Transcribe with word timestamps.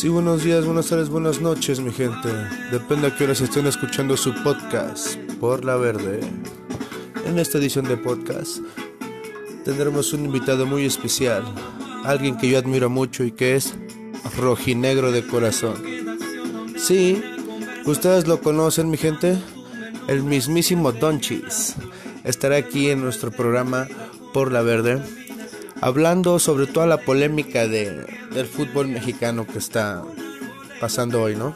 Sí, 0.00 0.08
buenos 0.08 0.42
días, 0.42 0.64
buenas 0.64 0.86
tardes, 0.86 1.10
buenas 1.10 1.42
noches, 1.42 1.78
mi 1.78 1.92
gente. 1.92 2.30
Depende 2.72 3.08
a 3.08 3.14
qué 3.14 3.24
horas 3.24 3.42
estén 3.42 3.66
escuchando 3.66 4.16
su 4.16 4.32
podcast 4.42 5.16
por 5.38 5.62
la 5.62 5.76
verde. 5.76 6.20
En 7.26 7.38
esta 7.38 7.58
edición 7.58 7.84
de 7.84 7.98
podcast 7.98 8.60
tendremos 9.62 10.14
un 10.14 10.24
invitado 10.24 10.64
muy 10.64 10.86
especial, 10.86 11.44
alguien 12.02 12.38
que 12.38 12.48
yo 12.48 12.58
admiro 12.58 12.88
mucho 12.88 13.24
y 13.24 13.32
que 13.32 13.56
es 13.56 13.74
rojinegro 14.38 15.12
de 15.12 15.26
corazón. 15.26 15.76
Sí, 16.78 17.22
ustedes 17.84 18.26
lo 18.26 18.40
conocen, 18.40 18.88
mi 18.88 18.96
gente, 18.96 19.36
el 20.08 20.22
mismísimo 20.22 20.92
Donchis. 20.92 21.74
Estará 22.24 22.56
aquí 22.56 22.88
en 22.88 23.02
nuestro 23.02 23.30
programa 23.32 23.86
por 24.32 24.50
la 24.50 24.62
verde 24.62 25.02
hablando 25.80 26.38
sobre 26.38 26.66
toda 26.66 26.86
la 26.86 26.98
polémica 26.98 27.66
de, 27.66 28.06
del 28.32 28.46
fútbol 28.46 28.88
mexicano 28.88 29.46
que 29.46 29.58
está 29.58 30.02
pasando 30.80 31.22
hoy, 31.22 31.36
¿no? 31.36 31.54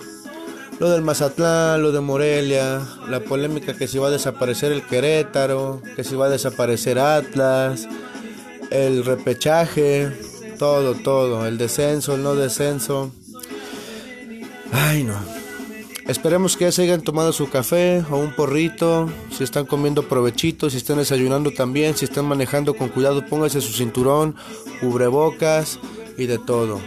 Lo 0.80 0.90
del 0.90 1.02
Mazatlán, 1.02 1.82
lo 1.82 1.92
de 1.92 2.00
Morelia, 2.00 2.82
la 3.08 3.20
polémica 3.20 3.74
que 3.74 3.86
si 3.86 3.98
va 3.98 4.08
a 4.08 4.10
desaparecer 4.10 4.72
el 4.72 4.82
Querétaro, 4.82 5.80
que 5.94 6.02
si 6.02 6.16
va 6.16 6.26
a 6.26 6.30
desaparecer 6.30 6.98
Atlas, 6.98 7.88
el 8.70 9.04
repechaje, 9.04 10.10
todo, 10.58 10.94
todo, 10.94 11.46
el 11.46 11.58
descenso, 11.58 12.16
el 12.16 12.24
no 12.24 12.34
descenso. 12.34 13.12
Ay, 14.72 15.04
no. 15.04 15.14
Esperemos 16.08 16.56
que 16.56 16.64
ya 16.64 16.72
se 16.72 16.82
hayan 16.82 17.02
tomado 17.02 17.32
su 17.32 17.48
café 17.48 18.04
o 18.10 18.16
un 18.16 18.34
porrito, 18.34 19.08
si 19.30 19.44
están 19.44 19.64
comiendo 19.64 20.06
provechito, 20.08 20.68
si 20.68 20.76
están 20.76 20.98
desayunando 20.98 21.52
también, 21.52 21.96
si 21.96 22.04
están 22.04 22.26
manejando 22.26 22.74
con 22.74 22.88
cuidado, 22.88 23.24
pónganse 23.24 23.60
su 23.60 23.72
cinturón, 23.72 24.34
cubrebocas 24.80 25.78
y 26.16 26.26
de 26.26 26.38
todo. 26.38 26.80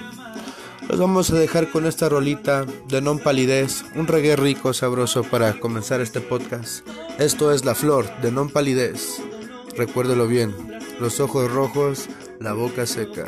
Los 0.89 1.00
vamos 1.00 1.31
a 1.31 1.36
dejar 1.36 1.70
con 1.70 1.86
esta 1.86 2.08
rolita 2.08 2.66
de 2.88 3.02
Non 3.02 3.20
Palidez, 3.20 3.84
un 3.95 4.08
reggae 4.08 4.38
rico, 4.38 4.72
sabroso 4.72 5.23
para 5.23 5.59
comenzar 5.59 6.00
este 6.00 6.22
podcast. 6.22 6.88
Esto 7.19 7.52
es 7.52 7.66
La 7.66 7.75
Flor 7.75 8.06
de 8.22 8.31
Non 8.31 8.50
Palidez. 8.50 9.19
Recuérdelo 9.75 10.28
bien, 10.28 10.56
los 11.00 11.19
ojos 11.19 11.52
rojos, 11.52 12.08
la 12.39 12.53
boca 12.53 12.86
seca. 12.86 13.25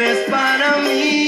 Hay 0.00 1.27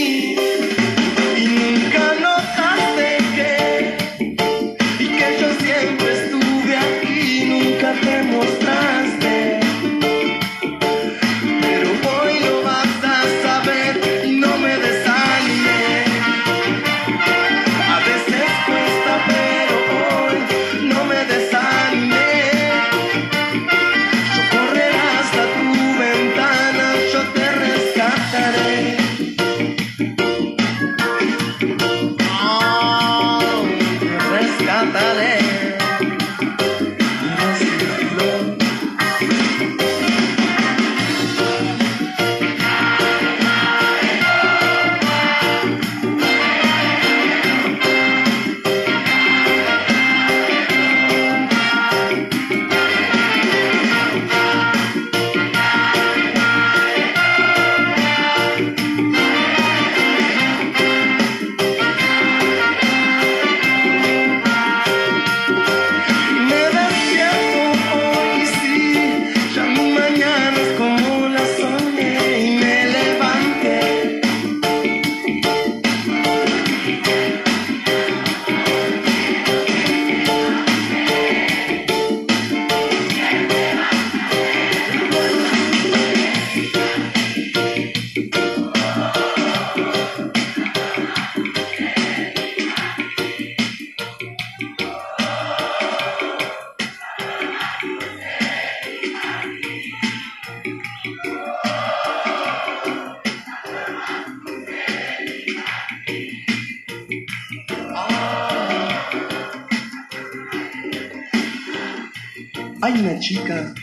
una 113.00 113.18
chica 113.18 113.74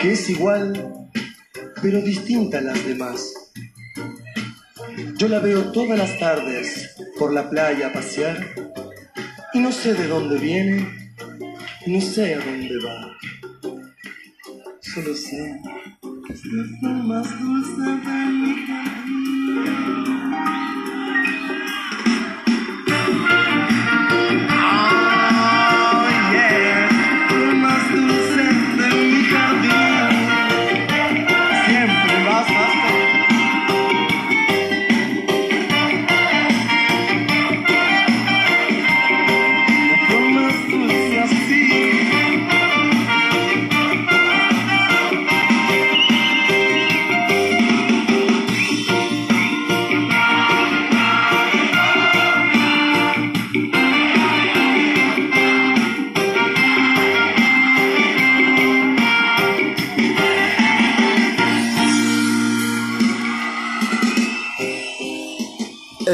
que 0.00 0.12
es 0.12 0.30
igual, 0.30 1.10
pero 1.82 2.00
distinta 2.00 2.58
a 2.58 2.60
las 2.60 2.86
demás. 2.86 3.32
Yo 5.16 5.28
la 5.28 5.40
veo 5.40 5.72
todas 5.72 5.98
las 5.98 6.18
tardes 6.18 6.94
por 7.18 7.32
la 7.32 7.50
playa 7.50 7.92
pasear 7.92 8.54
y 9.52 9.58
no 9.58 9.72
sé 9.72 9.94
de 9.94 10.06
dónde 10.06 10.38
viene, 10.38 10.88
ni 11.86 12.00
sé 12.00 12.34
a 12.34 12.38
dónde 12.38 12.76
va. 12.84 13.16
Solo 14.80 15.14
sé 15.16 15.60
que 16.00 16.88
más 16.88 17.40
dulce 17.40 17.80
de 17.80 18.26
mi 18.26 18.97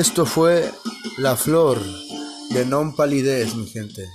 Esto 0.06 0.26
fue 0.26 0.70
La 1.16 1.34
Flor 1.34 1.80
de 2.50 2.66
Non 2.66 2.94
Palidez, 2.94 3.54
mi 3.54 3.66
gente. 3.66 4.06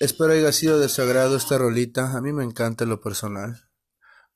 Espero 0.00 0.34
haya 0.34 0.52
sido 0.52 0.78
de 0.78 0.90
su 0.90 1.00
agrado 1.00 1.34
esta 1.34 1.56
rolita. 1.56 2.12
A 2.12 2.20
mí 2.20 2.34
me 2.34 2.44
encanta 2.44 2.84
lo 2.84 3.00
personal. 3.00 3.70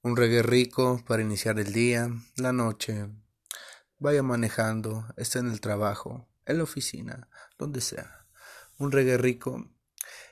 Un 0.01 0.17
reggae 0.17 0.43
rico 0.43 1.05
para 1.07 1.21
iniciar 1.21 1.59
el 1.61 1.75
día, 1.75 2.09
la 2.37 2.55
noche. 2.55 3.07
Vaya 3.99 4.23
manejando, 4.23 5.05
esté 5.19 5.41
en 5.41 5.51
el 5.51 5.61
trabajo, 5.61 6.27
en 6.47 6.57
la 6.57 6.65
oficina, 6.65 7.29
donde 7.59 7.83
sea. 7.83 8.27
Un 8.79 8.93
reggae 8.93 9.19
rico 9.19 9.71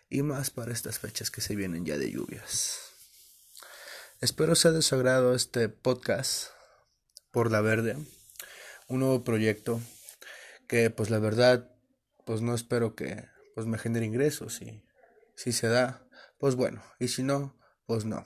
y 0.09 0.23
más 0.23 0.49
para 0.49 0.73
estas 0.73 0.99
fechas 0.99 1.31
que 1.31 1.43
se 1.43 1.55
vienen 1.55 1.85
ya 1.85 1.99
de 1.99 2.11
lluvias. 2.11 2.79
Espero 4.23 4.55
sea 4.55 4.71
de 4.71 4.81
su 4.81 4.95
agrado 4.95 5.35
este 5.35 5.69
podcast 5.69 6.47
por 7.31 7.51
la 7.51 7.61
verde, 7.61 7.99
un 8.89 9.01
nuevo 9.01 9.23
proyecto 9.23 9.83
que 10.71 10.89
pues 10.89 11.11
la 11.11 11.19
verdad 11.19 11.69
pues 12.25 12.43
no 12.43 12.55
espero 12.55 12.95
que 12.95 13.25
pues 13.57 13.67
me 13.67 13.77
genere 13.77 14.07
ingresos 14.07 14.63
y 14.63 14.85
si 15.35 15.51
se 15.51 15.67
da 15.67 16.07
pues 16.39 16.55
bueno 16.55 16.81
y 17.01 17.09
si 17.09 17.25
no 17.25 17.59
pues 17.87 18.05
no. 18.05 18.25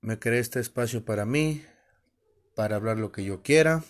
Me 0.00 0.20
creé 0.20 0.38
este 0.38 0.60
espacio 0.60 1.04
para 1.04 1.24
mí 1.24 1.64
para 2.54 2.76
hablar 2.76 2.98
lo 2.98 3.10
que 3.10 3.24
yo 3.24 3.42
quiera 3.42 3.82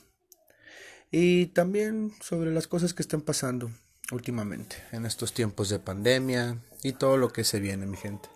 y 1.11 1.49
también 1.49 2.15
sobre 2.23 2.50
las 2.50 2.67
cosas 2.67 2.94
que 2.94 3.03
están 3.03 3.21
pasando 3.21 3.71
últimamente 4.11 4.83
en 4.91 5.05
estos 5.05 5.35
tiempos 5.35 5.69
de 5.69 5.81
pandemia 5.81 6.65
y 6.83 6.94
todo 6.94 7.19
lo 7.19 7.31
que 7.31 7.44
se 7.44 7.61
viene 7.61 7.85
mi 7.85 7.99
gente. 7.99 8.31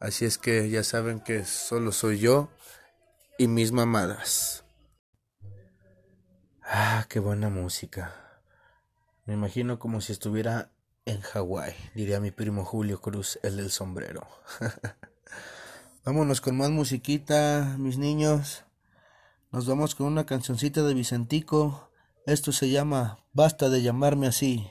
Así 0.00 0.24
es 0.24 0.38
que 0.38 0.70
ya 0.70 0.82
saben 0.82 1.20
que 1.20 1.44
solo 1.44 1.92
soy 1.92 2.20
yo 2.20 2.48
y 3.36 3.48
mis 3.48 3.70
mamadas 3.72 4.65
Ah, 6.68 7.06
qué 7.08 7.20
buena 7.20 7.48
música. 7.48 8.12
Me 9.24 9.34
imagino 9.34 9.78
como 9.78 10.00
si 10.00 10.10
estuviera 10.10 10.72
en 11.04 11.20
Hawái, 11.20 11.76
diría 11.94 12.18
mi 12.18 12.32
primo 12.32 12.64
Julio 12.64 13.00
Cruz, 13.00 13.38
el 13.44 13.56
del 13.56 13.70
sombrero. 13.70 14.26
Vámonos 16.04 16.40
con 16.40 16.56
más 16.56 16.70
musiquita, 16.70 17.76
mis 17.78 17.98
niños. 17.98 18.64
Nos 19.52 19.68
vamos 19.68 19.94
con 19.94 20.08
una 20.08 20.26
cancioncita 20.26 20.82
de 20.82 20.94
Vicentico. 20.94 21.92
Esto 22.26 22.50
se 22.50 22.68
llama 22.68 23.20
Basta 23.32 23.68
de 23.68 23.82
llamarme 23.82 24.26
así. 24.26 24.68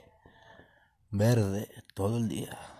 Verde 1.11 1.69
todo 1.93 2.17
el 2.17 2.27
día. 2.27 2.74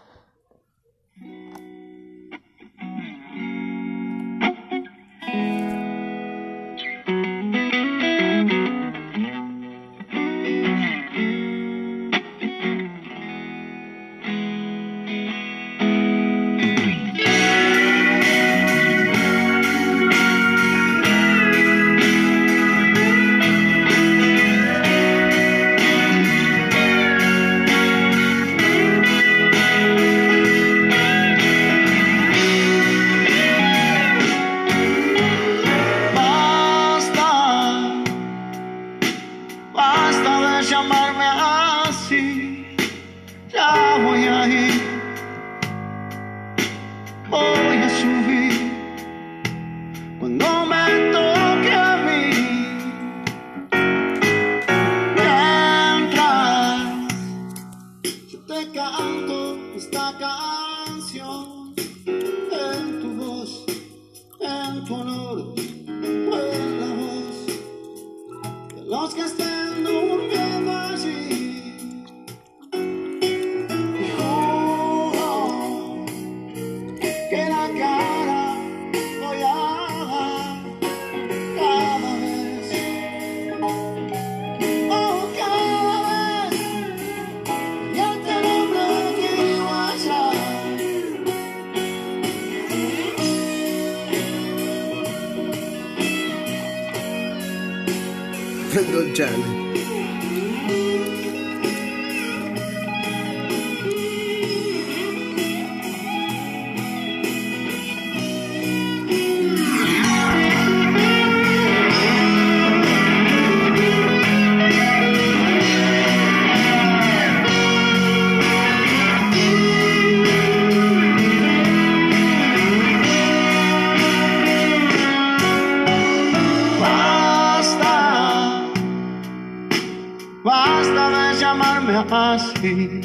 Así, 131.97 133.01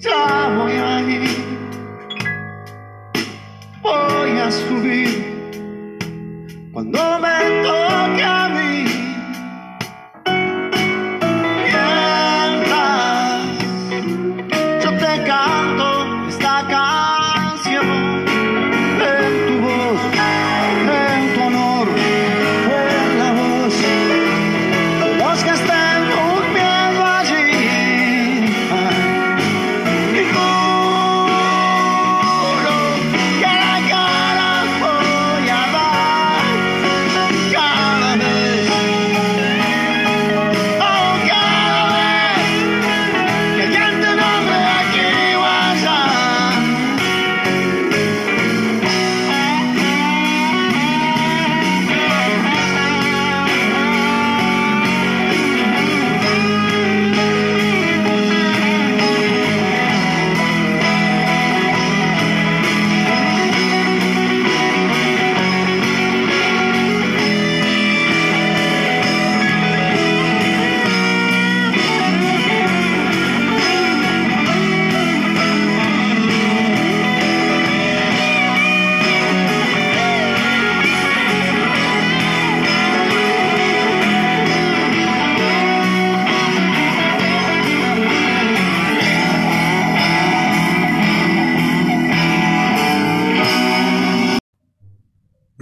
ya 0.00 0.54
voy 0.58 0.72
a 0.72 1.00
ir, 1.00 1.30
voy 3.82 4.38
a 4.38 4.50
subir. 4.50 5.38
Cuando 6.72 7.18
me 7.20 7.37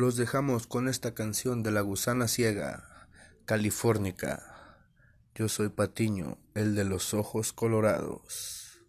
los 0.07 0.15
dejamos 0.15 0.69
con 0.69 0.87
esta 0.87 1.15
canción 1.15 1.65
de 1.65 1.73
la 1.73 1.81
gusana 1.81 2.29
ciega, 2.29 3.09
Califórnica. 3.45 4.41
Yo 5.35 5.49
soy 5.49 5.69
Patiño, 5.69 6.39
el 6.55 6.77
de 6.77 6.85
los 6.85 7.13
ojos 7.13 7.53
colorados. 7.53 8.85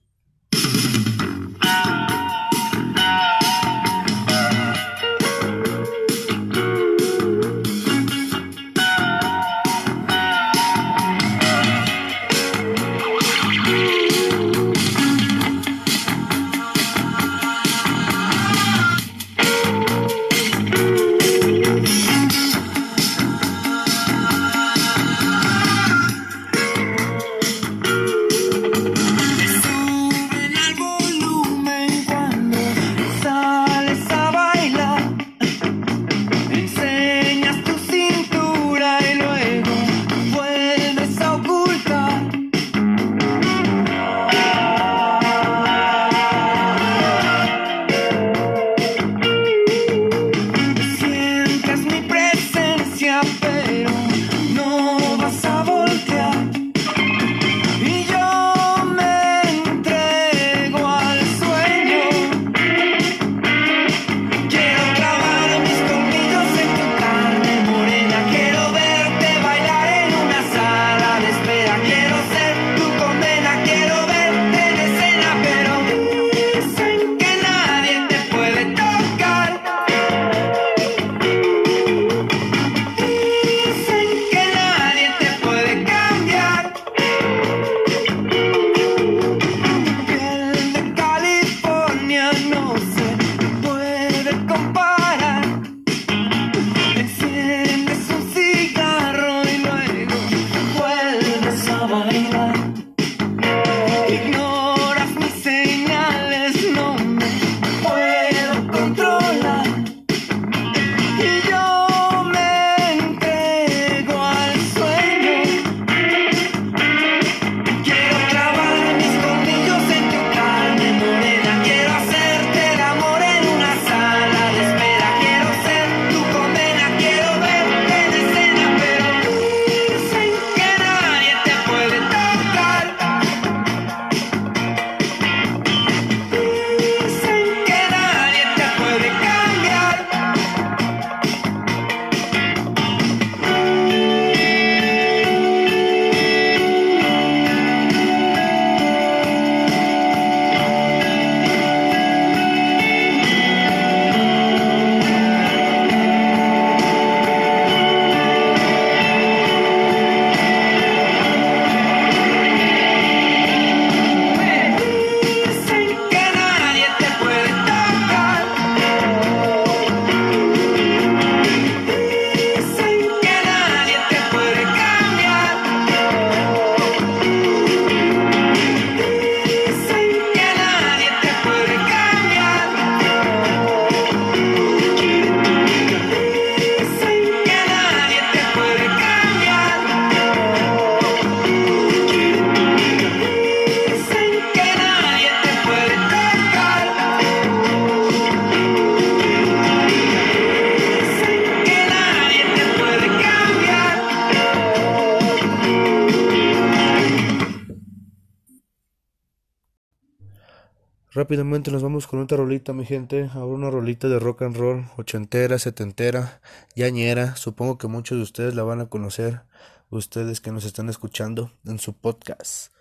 Rápidamente 211.27 211.72
nos 211.72 211.84
vamos 211.84 212.07
con 212.07 212.22
otra 212.22 212.38
rolita, 212.38 212.72
mi 212.72 212.86
gente. 212.86 213.29
Ahora 213.34 213.48
una 213.48 213.69
rolita 213.69 214.07
de 214.07 214.17
rock 214.17 214.43
and 214.43 214.55
roll, 214.55 214.86
ochentera, 214.96 215.60
setentera, 215.60 216.39
yañera. 216.74 217.36
Supongo 217.36 217.77
que 217.77 217.88
muchos 217.88 218.17
de 218.17 218.24
ustedes 218.24 218.55
la 218.55 218.63
van 218.63 218.79
a 218.79 218.86
conocer, 218.86 219.41
ustedes 219.89 220.39
que 220.39 220.53
nos 220.53 220.63
están 220.63 220.88
escuchando 220.88 221.51
en 221.65 221.79
su 221.79 221.91
podcast. 221.91 222.72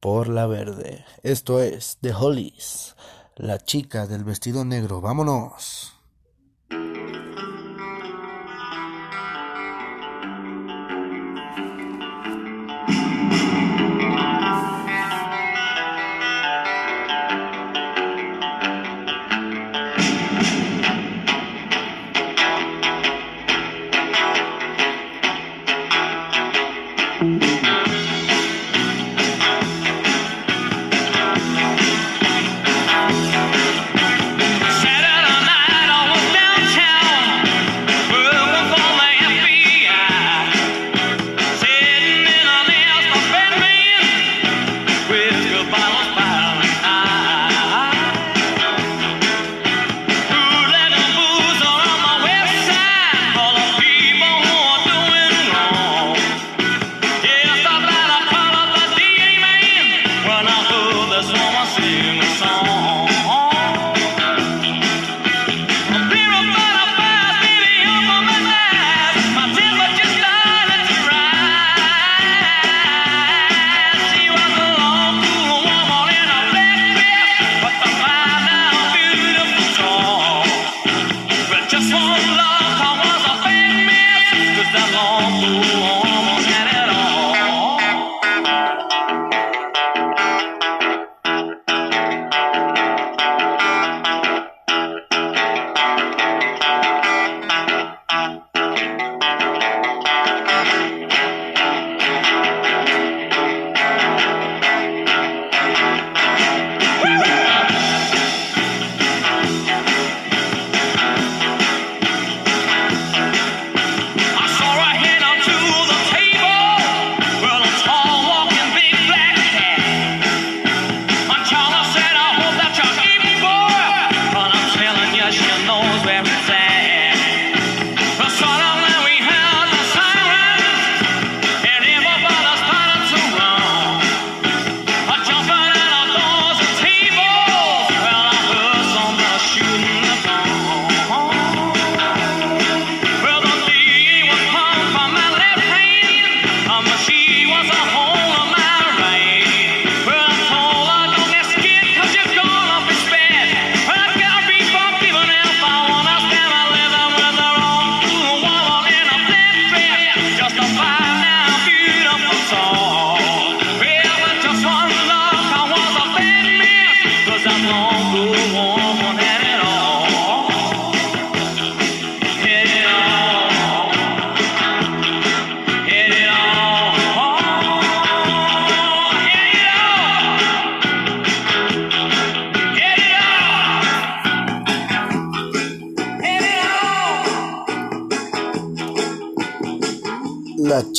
Por 0.00 0.28
la 0.28 0.46
verde. 0.46 1.02
Esto 1.22 1.62
es 1.62 1.96
The 2.02 2.12
Hollies, 2.12 2.94
la 3.36 3.56
chica 3.56 4.06
del 4.06 4.22
vestido 4.22 4.66
negro. 4.66 5.00
Vámonos. 5.00 5.98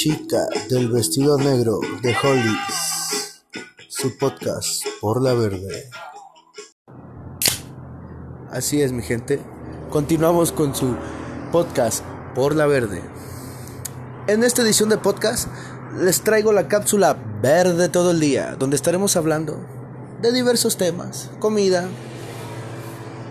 Chica 0.03 0.47
del 0.67 0.89
vestido 0.89 1.37
negro 1.37 1.79
de 2.01 2.15
Hollis. 2.23 3.43
Su 3.87 4.17
podcast 4.17 4.83
por 4.99 5.21
la 5.21 5.35
verde. 5.35 5.91
Así 8.49 8.81
es, 8.81 8.93
mi 8.93 9.03
gente. 9.03 9.39
Continuamos 9.91 10.51
con 10.51 10.73
su 10.73 10.95
podcast 11.51 12.03
por 12.33 12.55
la 12.55 12.65
verde. 12.65 13.03
En 14.25 14.43
esta 14.43 14.63
edición 14.63 14.89
de 14.89 14.97
podcast 14.97 15.47
les 15.99 16.21
traigo 16.21 16.51
la 16.51 16.67
cápsula 16.67 17.15
verde 17.39 17.87
todo 17.87 18.09
el 18.09 18.19
día, 18.19 18.55
donde 18.57 18.77
estaremos 18.77 19.15
hablando 19.15 19.59
de 20.19 20.31
diversos 20.31 20.77
temas, 20.77 21.29
comida, 21.37 21.87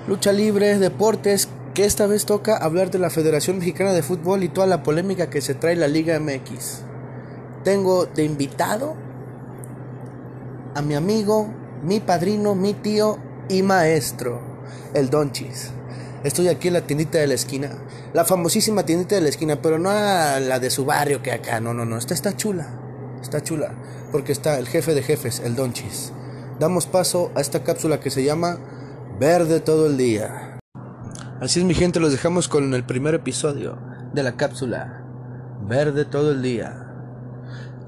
lucha 0.06 0.30
libre, 0.30 0.78
deportes, 0.78 1.48
esta 1.82 2.06
vez 2.06 2.26
toca 2.26 2.56
hablar 2.56 2.90
de 2.90 2.98
la 2.98 3.10
Federación 3.10 3.58
Mexicana 3.58 3.92
de 3.92 4.02
Fútbol 4.02 4.42
y 4.42 4.48
toda 4.48 4.66
la 4.66 4.82
polémica 4.82 5.30
que 5.30 5.40
se 5.40 5.54
trae 5.54 5.76
la 5.76 5.88
Liga 5.88 6.18
MX. 6.18 6.82
Tengo 7.64 8.06
de 8.06 8.24
invitado 8.24 8.94
a 10.74 10.82
mi 10.82 10.94
amigo, 10.94 11.48
mi 11.82 12.00
padrino, 12.00 12.54
mi 12.54 12.74
tío 12.74 13.18
y 13.48 13.62
maestro, 13.62 14.40
el 14.94 15.10
Donchis. 15.10 15.70
Estoy 16.24 16.48
aquí 16.48 16.68
en 16.68 16.74
la 16.74 16.86
tiendita 16.86 17.18
de 17.18 17.26
la 17.26 17.34
esquina, 17.34 17.70
la 18.12 18.24
famosísima 18.24 18.84
tiendita 18.84 19.14
de 19.14 19.22
la 19.22 19.28
esquina, 19.28 19.62
pero 19.62 19.78
no 19.78 19.90
la 19.90 20.58
de 20.58 20.70
su 20.70 20.84
barrio 20.84 21.22
que 21.22 21.32
acá, 21.32 21.60
no, 21.60 21.72
no, 21.72 21.84
no, 21.84 21.96
esta 21.96 22.14
está 22.14 22.36
chula, 22.36 22.68
está 23.22 23.42
chula, 23.42 23.72
porque 24.12 24.32
está 24.32 24.58
el 24.58 24.68
jefe 24.68 24.94
de 24.94 25.02
jefes, 25.02 25.40
el 25.44 25.56
Donchis. 25.56 26.12
Damos 26.58 26.86
paso 26.86 27.30
a 27.34 27.40
esta 27.40 27.64
cápsula 27.64 28.00
que 28.00 28.10
se 28.10 28.22
llama 28.22 28.58
Verde 29.18 29.60
todo 29.60 29.86
el 29.86 29.96
día. 29.96 30.59
Así 31.40 31.60
es 31.60 31.64
mi 31.64 31.72
gente, 31.72 32.00
los 32.00 32.12
dejamos 32.12 32.48
con 32.48 32.74
el 32.74 32.84
primer 32.84 33.14
episodio 33.14 33.78
de 34.12 34.22
la 34.22 34.36
cápsula 34.36 35.02
Verde 35.66 36.04
todo 36.04 36.32
el 36.32 36.42
día, 36.42 36.92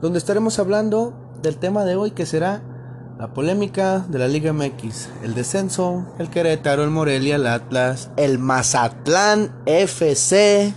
donde 0.01 0.19
estaremos 0.19 0.59
hablando 0.59 1.13
del 1.43 1.59
tema 1.59 1.85
de 1.85 1.95
hoy 1.95 2.13
que 2.13 2.25
será 2.25 2.63
la 3.19 3.35
polémica 3.35 4.07
de 4.09 4.19
la 4.19 4.27
Liga 4.27 4.55
MX, 4.55 5.11
el 5.23 5.35
descenso, 5.35 6.15
el 6.19 6.31
Querétaro, 6.31 6.83
el 6.83 6.89
Morelia, 6.89 7.37
el 7.37 7.47
Atlas, 7.47 8.11
el 8.17 8.39
Mazatlán 8.39 9.55
FC. 9.67 10.75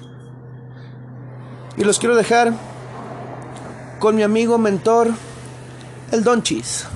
Y 1.78 1.84
los 1.86 1.98
quiero 1.98 2.18
dejar 2.18 2.52
con 4.00 4.18
mi 4.18 4.24
amigo 4.24 4.58
mentor, 4.58 5.12
el 6.12 6.26
Donchis. 6.26 6.88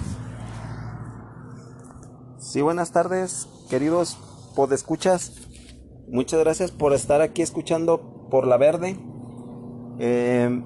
Sí, 2.38 2.60
buenas 2.60 2.92
tardes, 2.92 3.48
queridos 3.70 4.18
podescuchas. 4.56 5.49
Muchas 6.12 6.40
gracias 6.40 6.72
por 6.72 6.94
estar 6.94 7.22
aquí 7.22 7.44
escuchando 7.44 8.02
por 8.32 8.48
la 8.48 8.58
verde. 8.58 8.98
Eh, 10.00 10.64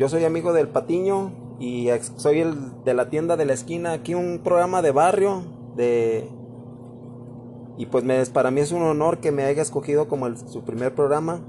yo 0.00 0.08
soy 0.08 0.24
amigo 0.24 0.52
del 0.52 0.66
Patiño 0.66 1.30
y 1.60 1.90
soy 2.16 2.40
el 2.40 2.82
de 2.82 2.92
la 2.92 3.08
tienda 3.08 3.36
de 3.36 3.44
la 3.44 3.52
esquina. 3.52 3.92
Aquí 3.92 4.16
un 4.16 4.40
programa 4.42 4.82
de 4.82 4.90
barrio 4.90 5.44
de 5.76 6.28
y 7.76 7.86
pues 7.86 8.30
para 8.30 8.50
mí 8.50 8.60
es 8.60 8.72
un 8.72 8.82
honor 8.82 9.18
que 9.18 9.30
me 9.30 9.44
haya 9.44 9.62
escogido 9.62 10.08
como 10.08 10.36
su 10.36 10.62
primer 10.62 10.92
programa 10.92 11.40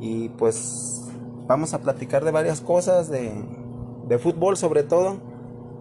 y 0.00 0.30
pues 0.30 1.04
vamos 1.46 1.74
a 1.74 1.82
platicar 1.82 2.24
de 2.24 2.30
varias 2.30 2.62
cosas 2.62 3.10
de, 3.10 3.30
de 4.08 4.18
fútbol 4.18 4.56
sobre 4.56 4.84
todo 4.84 5.18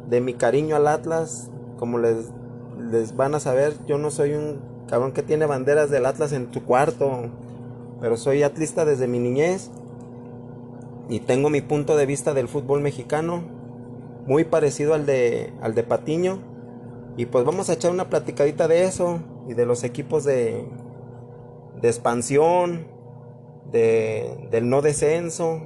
de 0.10 0.19
mi 0.19 0.34
cariño 0.34 0.75
al 0.75 0.88
Atlas 0.88 1.49
como 1.77 1.97
les, 1.97 2.29
les 2.77 3.15
van 3.15 3.36
a 3.36 3.39
saber 3.39 3.73
yo 3.88 3.97
no 3.97 4.12
soy 4.12 4.34
un 4.34 4.68
cabrón 4.89 5.12
que 5.12 5.23
tiene 5.23 5.45
banderas 5.45 5.89
del 5.89 6.06
Atlas 6.06 6.34
en 6.34 6.47
tu 6.47 6.63
cuarto. 6.63 7.30
Pero 8.02 8.17
soy 8.17 8.43
atlista 8.43 8.86
desde 8.86 9.08
mi 9.08 9.19
niñez 9.19 9.69
y 11.10 11.19
tengo 11.19 11.49
mi 11.49 11.62
punto 11.62 11.97
de 11.97 12.06
vista 12.06 12.34
del 12.34 12.47
fútbol 12.47 12.82
mexicano, 12.82 13.43
muy 14.25 14.45
parecido 14.45 14.93
al 14.93 15.06
de, 15.06 15.52
al 15.62 15.75
de 15.75 15.84
Patiño. 15.84 16.39
Y 17.17 17.25
pues 17.25 17.43
vamos 17.43 17.69
a 17.69 17.73
echar 17.73 17.91
una 17.91 18.10
platicadita 18.10 18.67
de 18.67 18.86
eso 18.86 19.19
y 19.47 19.54
de 19.54 19.65
los 19.65 19.84
equipos 19.84 20.23
de, 20.23 20.65
de 21.82 21.88
expansión, 21.88 22.88
de, 23.71 24.47
del 24.52 24.69
no 24.69 24.82
descenso 24.82 25.62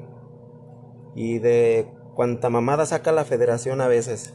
y 1.15 1.39
de 1.39 1.87
cuánta 2.15 2.49
mamada 2.49 2.85
saca 2.85 3.11
la 3.11 3.25
federación 3.25 3.81
a 3.81 3.87
veces. 3.87 4.33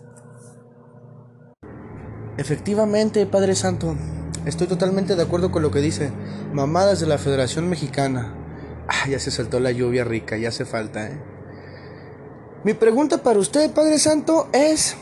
Efectivamente, 2.37 3.27
Padre 3.27 3.57
Santo. 3.57 3.97
Estoy 4.49 4.67
totalmente 4.67 5.15
de 5.15 5.23
acuerdo 5.23 5.53
con 5.53 5.61
lo 5.61 5.71
que 5.71 5.81
dice. 5.81 6.11
Mamadas 6.55 7.01
de 7.01 7.07
la 7.07 7.19
Federación 7.19 7.69
Mexicana. 7.69 8.33
Ah, 8.89 9.07
ya 9.07 9.19
se 9.19 9.31
saltó 9.31 9.61
la 9.61 9.73
lluvia 9.73 10.05
rica, 10.05 10.39
ya 10.39 10.49
hace 10.49 10.65
falta, 10.65 11.07
¿eh? 11.07 11.21
Mi 12.65 12.73
pregunta 12.73 13.23
para 13.23 13.39
usted, 13.39 13.71
Padre 13.73 13.99
Santo, 13.99 14.49
es... 14.55 14.97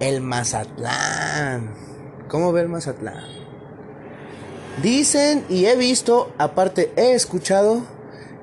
El 0.00 0.22
Mazatlán. 0.22 1.70
¿Cómo 2.26 2.50
ve 2.50 2.62
el 2.62 2.68
Mazatlán? 2.68 3.26
Dicen 4.82 5.44
y 5.48 5.66
he 5.66 5.76
visto, 5.76 6.32
aparte 6.36 6.92
he 6.96 7.14
escuchado, 7.14 7.82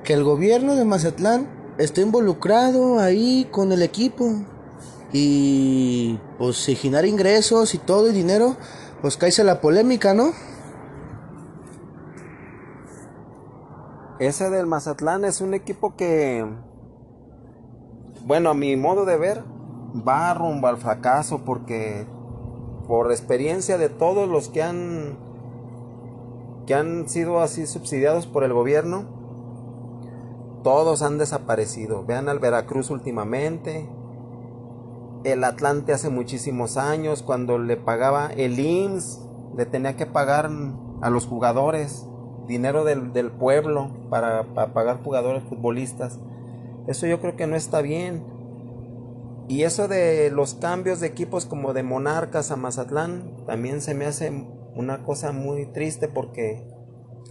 que 0.06 0.14
el 0.14 0.24
gobierno 0.24 0.76
de 0.76 0.86
Mazatlán 0.86 1.46
está 1.78 2.00
involucrado 2.00 3.00
ahí 3.02 3.50
con 3.52 3.74
el 3.74 3.82
equipo. 3.82 4.32
Y 5.12 6.18
pues 6.38 6.70
ingresos 6.70 7.76
y 7.76 7.78
todo 7.80 8.10
y 8.10 8.14
dinero 8.14 8.56
pues 9.04 9.18
caíse 9.18 9.44
la 9.44 9.60
polémica, 9.60 10.14
¿no? 10.14 10.32
Ese 14.20 14.50
del 14.50 14.66
Mazatlán 14.66 15.26
es 15.26 15.42
un 15.42 15.54
equipo 15.54 15.98
que, 15.98 16.46
bueno, 18.26 18.52
a 18.52 18.54
mi 18.54 18.78
modo 18.78 19.04
de 19.04 19.18
ver, 19.18 19.44
va 20.08 20.34
rumbo 20.34 20.68
al 20.68 20.78
fracaso 20.78 21.40
porque 21.44 22.08
por 22.88 23.12
experiencia 23.12 23.78
de 23.78 23.90
todos 23.90 24.30
los 24.30 24.48
que 24.48 24.64
han 24.64 25.18
que 26.66 26.74
han 26.74 27.10
sido 27.10 27.42
así 27.42 27.68
subsidiados 27.68 28.26
por 28.26 28.46
el 28.46 28.54
gobierno, 28.54 29.04
todos 30.64 31.02
han 31.02 31.18
desaparecido. 31.18 32.06
Vean 32.06 32.30
al 32.30 32.40
Veracruz 32.40 32.90
últimamente, 32.90 33.86
el 35.24 35.44
Atlante 35.44 35.94
hace 35.94 36.10
muchísimos 36.10 36.78
años, 36.78 37.24
cuando 37.24 37.58
le 37.58 37.78
pagaba 37.78 38.32
el 38.36 38.60
IMSS, 38.60 39.22
le 39.56 39.66
tenía 39.66 39.96
que 39.96 40.06
pagar 40.06 40.50
a 41.02 41.10
los 41.10 41.26
jugadores 41.26 42.08
dinero 42.48 42.84
del, 42.84 43.32
pueblo 43.32 43.92
para, 44.10 44.54
para, 44.54 44.74
pagar 44.74 45.04
jugadores 45.04 45.44
futbolistas. 45.44 46.20
Eso 46.88 47.08
yo 47.08 47.22
creo 47.22 47.36
que 47.36 47.48
no 47.48 47.56
está 47.56 47.82
bien. 47.82 48.26
Y 49.48 49.64
eso 49.64 49.88
de 49.88 50.30
los 50.32 50.56
cambios 50.56 51.00
de 51.00 51.08
equipos 51.08 51.46
como 51.46 51.74
de 51.74 51.84
Monarcas 51.84 52.52
a 52.52 52.56
Mazatlán, 52.56 53.46
también 53.46 53.82
se 53.82 53.94
me 53.94 54.06
hace 54.06 54.48
una 54.76 55.04
cosa 55.04 55.32
muy 55.32 55.66
triste 55.68 56.08
porque 56.08 56.66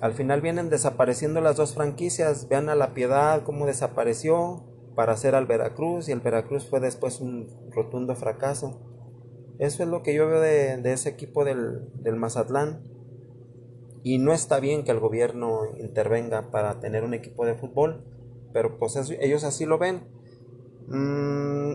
al 0.00 0.12
final 0.12 0.40
vienen 0.40 0.70
desapareciendo 0.70 1.40
las 1.40 1.56
dos 1.56 1.74
franquicias. 1.74 2.48
Vean 2.48 2.68
a 2.68 2.74
La 2.74 2.94
Piedad 2.94 3.42
cómo 3.44 3.66
desapareció 3.66 4.71
para 4.94 5.12
hacer 5.12 5.34
al 5.34 5.46
Veracruz 5.46 6.08
y 6.08 6.12
el 6.12 6.20
Veracruz 6.20 6.66
fue 6.68 6.80
después 6.80 7.20
un 7.20 7.48
rotundo 7.70 8.14
fracaso. 8.14 8.80
Eso 9.58 9.82
es 9.82 9.88
lo 9.88 10.02
que 10.02 10.14
yo 10.14 10.26
veo 10.26 10.40
de, 10.40 10.92
ese 10.92 11.08
equipo 11.08 11.44
del, 11.44 11.88
Mazatlán. 12.16 12.82
Y 14.02 14.18
no 14.18 14.32
está 14.32 14.58
bien 14.58 14.82
que 14.82 14.90
el 14.90 14.98
gobierno 14.98 15.60
intervenga 15.78 16.50
para 16.50 16.80
tener 16.80 17.04
un 17.04 17.14
equipo 17.14 17.46
de 17.46 17.54
fútbol, 17.54 18.04
pero 18.52 18.78
pues 18.78 18.96
ellos 19.20 19.44
así 19.44 19.64
lo 19.64 19.78
ven. 19.78 20.08
Mm, 20.88 21.74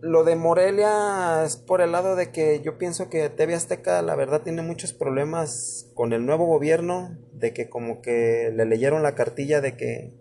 lo 0.00 0.24
de 0.24 0.36
Morelia 0.36 1.44
es 1.44 1.56
por 1.56 1.80
el 1.80 1.92
lado 1.92 2.16
de 2.16 2.32
que 2.32 2.60
yo 2.60 2.76
pienso 2.78 3.08
que 3.08 3.28
TV 3.30 3.54
Azteca 3.54 4.02
la 4.02 4.16
verdad 4.16 4.42
tiene 4.42 4.62
muchos 4.62 4.92
problemas 4.92 5.90
con 5.94 6.12
el 6.12 6.26
nuevo 6.26 6.46
gobierno, 6.46 7.16
de 7.32 7.52
que 7.52 7.68
como 7.68 8.02
que 8.02 8.52
le 8.54 8.66
leyeron 8.66 9.02
la 9.02 9.14
cartilla 9.14 9.60
de 9.60 9.76
que 9.76 10.12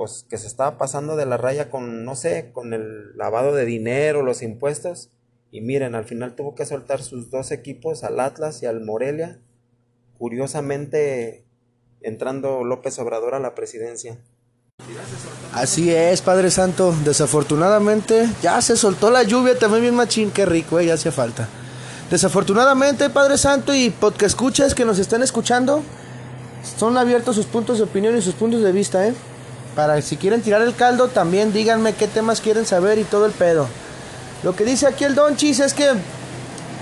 pues 0.00 0.24
que 0.30 0.38
se 0.38 0.46
estaba 0.46 0.78
pasando 0.78 1.14
de 1.14 1.26
la 1.26 1.36
raya 1.36 1.68
con, 1.68 2.06
no 2.06 2.16
sé, 2.16 2.52
con 2.54 2.72
el 2.72 3.14
lavado 3.18 3.54
de 3.54 3.66
dinero, 3.66 4.22
los 4.22 4.40
impuestos. 4.40 5.10
Y 5.50 5.60
miren, 5.60 5.94
al 5.94 6.06
final 6.06 6.34
tuvo 6.34 6.54
que 6.54 6.64
soltar 6.64 7.02
sus 7.02 7.30
dos 7.30 7.50
equipos, 7.50 8.02
al 8.02 8.18
Atlas 8.18 8.62
y 8.62 8.66
al 8.66 8.80
Morelia. 8.80 9.42
Curiosamente, 10.16 11.44
entrando 12.00 12.64
López 12.64 12.98
Obrador 12.98 13.34
a 13.34 13.40
la 13.40 13.54
presidencia. 13.54 14.16
Así 15.52 15.92
es, 15.92 16.22
Padre 16.22 16.50
Santo. 16.50 16.94
Desafortunadamente, 17.04 18.26
ya 18.40 18.62
se 18.62 18.78
soltó 18.78 19.10
la 19.10 19.22
lluvia 19.22 19.58
también 19.58 19.82
bien 19.82 19.96
machín. 19.96 20.30
Qué 20.30 20.46
rico, 20.46 20.80
eh, 20.80 20.86
ya 20.86 20.94
hacía 20.94 21.12
falta. 21.12 21.46
Desafortunadamente, 22.10 23.10
Padre 23.10 23.36
Santo, 23.36 23.74
y 23.74 23.90
porque 23.90 24.24
escuches 24.24 24.74
que 24.74 24.86
nos 24.86 24.98
están 24.98 25.22
escuchando, 25.22 25.82
son 26.78 26.96
abiertos 26.96 27.36
sus 27.36 27.44
puntos 27.44 27.76
de 27.76 27.84
opinión 27.84 28.16
y 28.16 28.22
sus 28.22 28.32
puntos 28.32 28.62
de 28.62 28.72
vista, 28.72 29.06
¿eh? 29.06 29.12
Para 29.74 30.02
si 30.02 30.16
quieren 30.16 30.42
tirar 30.42 30.62
el 30.62 30.74
caldo, 30.74 31.08
también 31.08 31.52
díganme 31.52 31.94
qué 31.94 32.08
temas 32.08 32.40
quieren 32.40 32.66
saber 32.66 32.98
y 32.98 33.04
todo 33.04 33.26
el 33.26 33.32
pedo. 33.32 33.68
Lo 34.42 34.56
que 34.56 34.64
dice 34.64 34.86
aquí 34.86 35.04
el 35.04 35.14
Don 35.14 35.36
Chis 35.36 35.60
es 35.60 35.74
que 35.74 35.92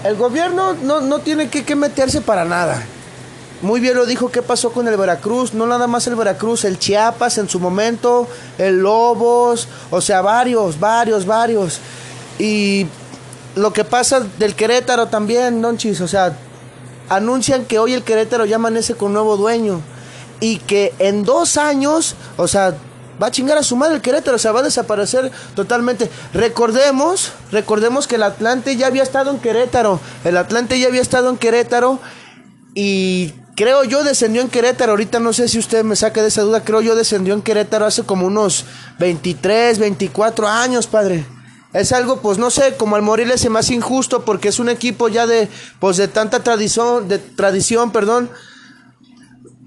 el 0.04 0.16
gobierno 0.16 0.74
no, 0.74 1.18
tiene 1.18 1.48
que, 1.50 1.76
meterse 1.76 2.20
para 2.20 2.44
nada. 2.44 2.82
muy 3.62 3.80
bien 3.80 3.96
lo 3.96 4.06
dijo 4.06 4.30
qué 4.30 4.42
pasó 4.42 4.70
con 4.70 4.86
el 4.86 4.96
Veracruz, 4.96 5.52
no 5.52 5.66
nada 5.66 5.86
más 5.86 6.06
el 6.06 6.14
Veracruz, 6.14 6.64
el 6.64 6.78
Chiapas 6.78 7.38
en 7.38 7.48
su 7.48 7.58
momento, 7.58 8.28
el 8.56 8.78
Lobos, 8.78 9.68
o 9.90 10.00
sea, 10.00 10.22
varios, 10.22 10.78
varios, 10.78 11.26
varios. 11.26 11.80
Y 12.38 12.86
lo 13.56 13.72
que 13.72 13.84
pasa 13.84 14.20
del 14.38 14.54
Querétaro 14.54 15.08
también, 15.08 15.60
Donchis, 15.60 16.00
o 16.00 16.08
sea, 16.08 16.36
anuncian 17.08 17.64
que 17.64 17.78
hoy 17.78 17.92
el 17.94 18.04
Querétaro 18.04 18.44
ya 18.44 18.56
amanece 18.56 18.94
con 18.94 19.12
nuevo 19.12 19.36
dueño 19.36 19.82
y 20.40 20.58
que 20.58 20.94
en 20.98 21.24
dos 21.24 21.56
años, 21.56 22.14
o 22.36 22.48
sea, 22.48 22.74
va 23.20 23.28
a 23.28 23.30
chingar 23.30 23.58
a 23.58 23.62
su 23.62 23.76
madre 23.76 23.96
el 23.96 24.02
Querétaro, 24.02 24.36
o 24.36 24.38
sea, 24.38 24.52
va 24.52 24.60
a 24.60 24.64
desaparecer 24.64 25.30
totalmente. 25.54 26.10
Recordemos, 26.32 27.32
recordemos 27.50 28.06
que 28.06 28.16
el 28.16 28.22
Atlante 28.22 28.76
ya 28.76 28.86
había 28.86 29.02
estado 29.02 29.30
en 29.30 29.38
Querétaro, 29.38 30.00
el 30.24 30.36
Atlante 30.36 30.78
ya 30.78 30.88
había 30.88 31.02
estado 31.02 31.30
en 31.30 31.36
Querétaro 31.36 31.98
y 32.74 33.34
creo 33.56 33.82
yo 33.84 34.04
descendió 34.04 34.40
en 34.40 34.48
Querétaro, 34.48 34.92
ahorita 34.92 35.18
no 35.18 35.32
sé 35.32 35.48
si 35.48 35.58
usted 35.58 35.84
me 35.84 35.96
saca 35.96 36.22
de 36.22 36.28
esa 36.28 36.42
duda, 36.42 36.62
creo 36.62 36.80
yo 36.80 36.94
descendió 36.94 37.34
en 37.34 37.42
Querétaro 37.42 37.86
hace 37.86 38.04
como 38.04 38.26
unos 38.26 38.64
23, 38.98 39.78
24 39.78 40.46
años, 40.48 40.86
padre. 40.86 41.26
Es 41.74 41.92
algo, 41.92 42.22
pues 42.22 42.38
no 42.38 42.50
sé, 42.50 42.76
como 42.78 42.96
al 42.96 43.02
morir 43.02 43.30
es 43.30 43.48
más 43.50 43.70
injusto 43.70 44.24
porque 44.24 44.48
es 44.48 44.58
un 44.58 44.70
equipo 44.70 45.08
ya 45.08 45.26
de, 45.26 45.48
pues 45.80 45.98
de 45.98 46.08
tanta 46.08 46.42
tradición, 46.42 47.08
de 47.08 47.18
tradición, 47.18 47.92
perdón. 47.92 48.30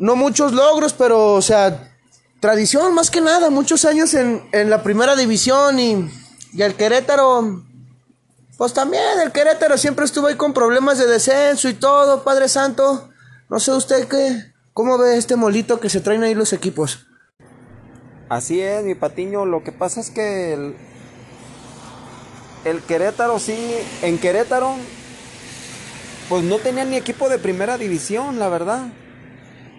No 0.02 0.16
muchos 0.16 0.52
logros, 0.52 0.94
pero, 0.94 1.34
o 1.34 1.44
sea, 1.44 1.94
tradición 2.40 2.96
más 2.96 3.12
que 3.12 3.22
nada, 3.22 3.52
muchos 3.52 3.86
años 3.86 4.16
en, 4.16 4.42
en 4.52 4.72
la 4.72 4.82
primera 4.82 5.16
división 5.16 5.80
y, 5.80 6.10
y 6.54 6.62
el 6.64 6.74
Querétaro, 6.74 7.64
pues 8.58 8.74
también 8.74 9.04
el 9.24 9.32
Querétaro 9.32 9.78
siempre 9.78 10.06
estuvo 10.06 10.26
ahí 10.26 10.34
con 10.34 10.54
problemas 10.54 10.98
de 10.98 11.06
descenso 11.06 11.70
y 11.70 11.76
todo, 11.76 12.24
Padre 12.24 12.50
Santo. 12.50 13.12
No 13.48 13.60
sé 13.60 13.74
usted 13.74 14.08
qué, 14.08 14.52
cómo 14.74 14.98
ve 14.98 15.18
este 15.18 15.36
molito 15.36 15.80
que 15.80 15.88
se 15.92 16.02
traen 16.02 16.24
ahí 16.24 16.34
los 16.34 16.52
equipos. 16.52 17.06
Así 18.28 18.60
es, 18.60 18.84
mi 18.84 18.96
patiño. 18.96 19.46
Lo 19.46 19.64
que 19.64 19.72
pasa 19.72 20.00
es 20.00 20.10
que 20.10 20.54
el, 20.54 20.76
el 22.66 22.82
Querétaro 22.82 23.38
sí, 23.38 23.78
en 24.02 24.18
Querétaro, 24.18 24.74
pues 26.28 26.44
no 26.44 26.58
tenían 26.58 26.90
ni 26.90 26.96
equipo 26.96 27.30
de 27.30 27.38
primera 27.38 27.78
división, 27.78 28.40
la 28.40 28.50
verdad. 28.50 28.88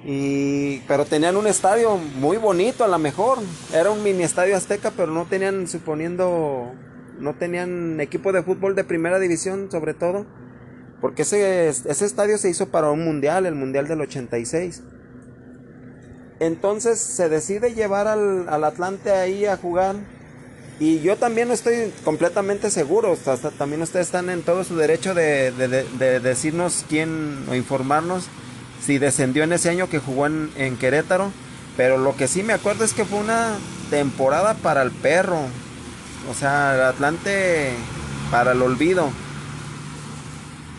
Y, 0.04 0.78
pero 0.88 1.04
tenían 1.04 1.36
un 1.36 1.46
estadio 1.46 1.96
muy 1.96 2.36
bonito 2.36 2.84
a 2.84 2.88
lo 2.88 2.98
mejor. 2.98 3.38
Era 3.72 3.90
un 3.90 4.02
mini 4.02 4.22
estadio 4.22 4.56
azteca, 4.56 4.92
pero 4.96 5.12
no 5.12 5.26
tenían, 5.26 5.68
suponiendo, 5.68 6.72
no 7.18 7.34
tenían 7.34 8.00
equipo 8.00 8.32
de 8.32 8.42
fútbol 8.42 8.74
de 8.74 8.84
primera 8.84 9.18
división 9.18 9.70
sobre 9.70 9.94
todo. 9.94 10.26
Porque 11.00 11.22
ese, 11.22 11.68
ese 11.68 12.04
estadio 12.04 12.38
se 12.38 12.50
hizo 12.50 12.68
para 12.68 12.90
un 12.90 13.04
mundial, 13.04 13.46
el 13.46 13.54
mundial 13.54 13.88
del 13.88 14.00
86. 14.00 14.82
Entonces 16.40 16.98
se 16.98 17.28
decide 17.28 17.74
llevar 17.74 18.08
al, 18.08 18.48
al 18.48 18.64
Atlante 18.64 19.10
ahí 19.12 19.46
a 19.46 19.56
jugar 19.56 19.96
y 20.82 20.98
yo 20.98 21.16
también 21.16 21.52
estoy 21.52 21.92
completamente 22.04 22.68
seguro, 22.68 23.12
hasta 23.12 23.52
también 23.52 23.82
ustedes 23.82 24.06
están 24.06 24.30
en 24.30 24.42
todo 24.42 24.64
su 24.64 24.76
derecho 24.76 25.14
de, 25.14 25.52
decirnos 26.20 26.84
quién 26.88 27.44
o 27.48 27.54
informarnos 27.54 28.24
si 28.84 28.98
descendió 28.98 29.44
en 29.44 29.52
ese 29.52 29.70
año 29.70 29.88
que 29.88 29.98
jugó 29.98 30.26
en, 30.26 30.76
Querétaro. 30.78 31.30
Pero 31.76 31.96
lo 31.98 32.16
que 32.16 32.28
sí 32.28 32.42
me 32.42 32.52
acuerdo 32.52 32.84
es 32.84 32.92
que 32.92 33.04
fue 33.04 33.18
una 33.18 33.56
temporada 33.90 34.54
para 34.54 34.82
el 34.82 34.90
perro. 34.90 35.40
O 36.30 36.34
sea, 36.34 36.74
el 36.74 36.82
Atlante 36.82 37.72
para 38.30 38.52
el 38.52 38.62
olvido. 38.62 39.10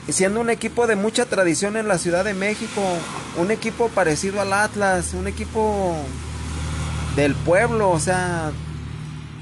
Siendo 0.09 0.41
un 0.41 0.49
equipo 0.49 0.85
de 0.85 0.95
mucha 0.95 1.25
tradición 1.25 1.77
en 1.77 1.87
la 1.87 1.97
Ciudad 1.97 2.25
de 2.25 2.33
México, 2.33 2.81
un 3.37 3.51
equipo 3.51 3.87
parecido 3.89 4.41
al 4.41 4.51
Atlas, 4.51 5.13
un 5.13 5.27
equipo 5.27 5.95
del 7.15 7.33
pueblo, 7.35 7.89
o 7.89 7.99
sea, 7.99 8.51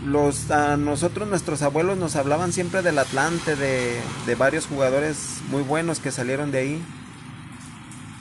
los 0.06 0.52
a 0.52 0.78
nosotros 0.78 1.28
nuestros 1.28 1.64
abuelos 1.64 1.98
nos 1.98 2.16
hablaban 2.16 2.54
siempre 2.54 2.84
del 2.84 3.00
Atlante, 3.00 3.56
de, 3.56 4.00
de, 4.28 4.36
varios 4.36 4.68
jugadores 4.68 5.38
muy 5.50 5.64
buenos 5.64 6.00
que 6.00 6.12
salieron 6.12 6.52
de 6.52 6.60
ahí 6.60 6.84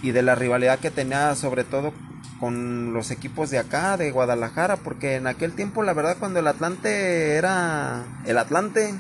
y 0.03 0.13
de 0.13 0.23
la 0.23 0.35
rivalidad 0.35 0.79
que 0.79 0.91
tenía 0.91 1.35
sobre 1.35 1.65
todo 1.65 1.93
con 2.39 2.93
los 2.93 3.11
equipos 3.11 3.51
de 3.51 3.59
acá, 3.59 3.97
de 3.97 4.11
Guadalajara, 4.11 4.77
porque 4.77 5.17
en 5.17 5.27
aquel 5.27 5.55
tiempo 5.55 5.83
la 5.83 5.93
verdad 5.93 6.17
cuando 6.19 6.41
el 6.41 6.47
Atlante 6.47 7.35
era 7.35 8.05
el 8.25 8.39
Atlante 8.39 8.95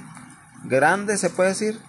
grande 0.64 1.16
se 1.16 1.30
puede 1.30 1.50
decir, 1.50 1.80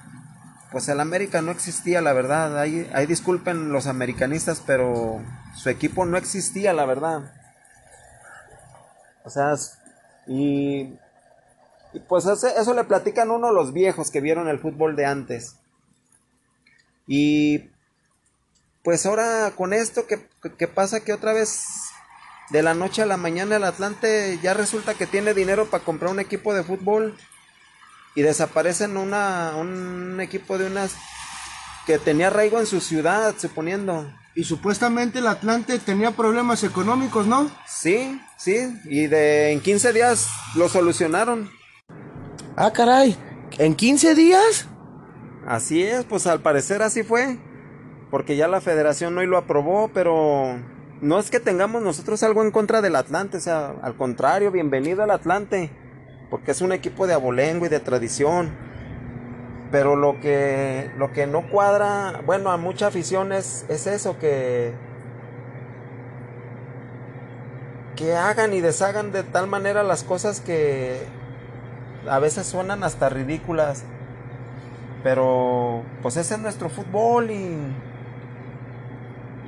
pues 0.72 0.88
el 0.88 1.02
América 1.02 1.42
no 1.42 1.52
existía 1.52 2.02
la 2.02 2.14
verdad, 2.14 2.58
ahí, 2.58 2.90
ahí 2.94 3.06
disculpen 3.06 3.74
los 3.74 3.88
americanistas, 3.88 4.64
pero 4.66 5.22
su 5.56 5.70
equipo 5.70 6.06
no 6.06 6.18
existía 6.18 6.72
la 6.74 6.86
verdad. 6.86 7.34
O 9.24 9.30
sea, 9.30 9.54
y, 10.28 10.98
pues 12.08 12.26
eso, 12.26 12.74
le 12.74 12.84
platican 12.86 13.32
uno 13.32 13.52
los 13.52 13.74
viejos 13.74 14.12
que 14.12 14.22
vieron 14.22 14.48
el 14.48 14.60
fútbol 14.60 14.96
de 14.96 15.06
antes. 15.06 15.58
Y 17.06 17.70
pues 18.84 19.06
ahora 19.06 19.52
con 19.56 19.74
esto 19.74 20.06
que, 20.08 20.68
pasa 20.68 21.02
que 21.02 21.14
otra 21.14 21.34
vez 21.34 21.66
de 22.50 22.64
la 22.64 22.74
noche 22.74 23.02
a 23.02 23.06
la 23.06 23.18
mañana 23.18 23.56
el 23.56 23.64
Atlante 23.64 24.40
ya 24.42 24.54
resulta 24.54 24.96
que 24.96 25.08
tiene 25.08 25.34
dinero 25.34 25.70
para 25.70 25.84
comprar 25.84 26.12
un 26.12 26.20
equipo 26.20 26.54
de 26.54 26.64
fútbol 26.64 27.18
y 28.16 28.24
desaparecen 28.24 28.98
una, 28.98 29.54
un 29.56 30.20
equipo 30.20 30.58
de 30.58 30.68
unas 30.68 30.96
que 31.86 31.98
tenía 31.98 32.28
arraigo 32.28 32.60
en 32.60 32.66
su 32.66 32.82
ciudad, 32.82 33.36
suponiendo. 33.38 34.12
Y 34.36 34.44
supuestamente 34.44 35.20
el 35.20 35.28
Atlante 35.28 35.80
tenía 35.80 36.12
problemas 36.12 36.64
económicos, 36.64 37.28
¿no? 37.28 37.50
Sí, 37.68 38.20
sí, 38.38 38.74
y 38.86 39.08
de 39.08 39.52
en 39.52 39.62
15 39.62 39.94
días 39.94 40.28
lo 40.56 40.70
solucionaron. 40.70 41.50
Ah, 42.56 42.72
caray, 42.72 43.18
¿en 43.58 43.76
15 43.76 44.16
días? 44.16 44.68
Así 45.46 45.84
es, 45.84 46.06
pues 46.06 46.28
al 46.28 46.42
parecer 46.42 46.82
así 46.82 47.04
fue, 47.04 47.40
porque 48.12 48.36
ya 48.36 48.48
la 48.48 48.62
federación 48.62 49.18
hoy 49.18 49.26
lo 49.26 49.38
aprobó, 49.38 49.90
pero 49.94 50.60
no 51.02 51.18
es 51.18 51.32
que 51.32 51.40
tengamos 51.40 51.82
nosotros 51.82 52.22
algo 52.22 52.44
en 52.44 52.52
contra 52.52 52.82
del 52.82 52.96
Atlante, 52.96 53.38
o 53.38 53.42
sea, 53.42 53.74
al 53.82 53.96
contrario, 53.96 54.52
bienvenido 54.52 55.02
al 55.02 55.12
Atlante, 55.12 55.72
porque 56.30 56.52
es 56.52 56.62
un 56.62 56.72
equipo 56.72 57.08
de 57.08 57.14
abolengo 57.14 57.66
y 57.66 57.70
de 57.70 57.80
tradición 57.80 58.52
pero 59.72 59.96
lo 59.96 60.20
que, 60.20 60.92
lo 60.98 61.14
que 61.14 61.26
no 61.26 61.50
cuadra, 61.50 62.22
bueno, 62.26 62.52
a 62.52 62.58
mucha 62.58 62.88
afición 62.88 63.32
es, 63.32 63.66
eso, 63.70 64.20
que, 64.20 64.74
que 67.96 68.16
hagan 68.16 68.54
y 68.54 68.60
deshagan 68.60 69.14
de 69.14 69.24
tal 69.24 69.48
manera 69.48 69.82
las 69.84 70.04
cosas 70.04 70.42
que 70.42 71.02
a 72.08 72.20
veces 72.20 72.48
suenan 72.48 72.84
hasta 72.84 73.08
ridículas. 73.08 73.86
Pero 75.04 75.84
pues 76.04 76.18
ese 76.18 76.36
es 76.36 76.40
nuestro 76.42 76.70
fútbol 76.70 77.32
y, 77.32 77.58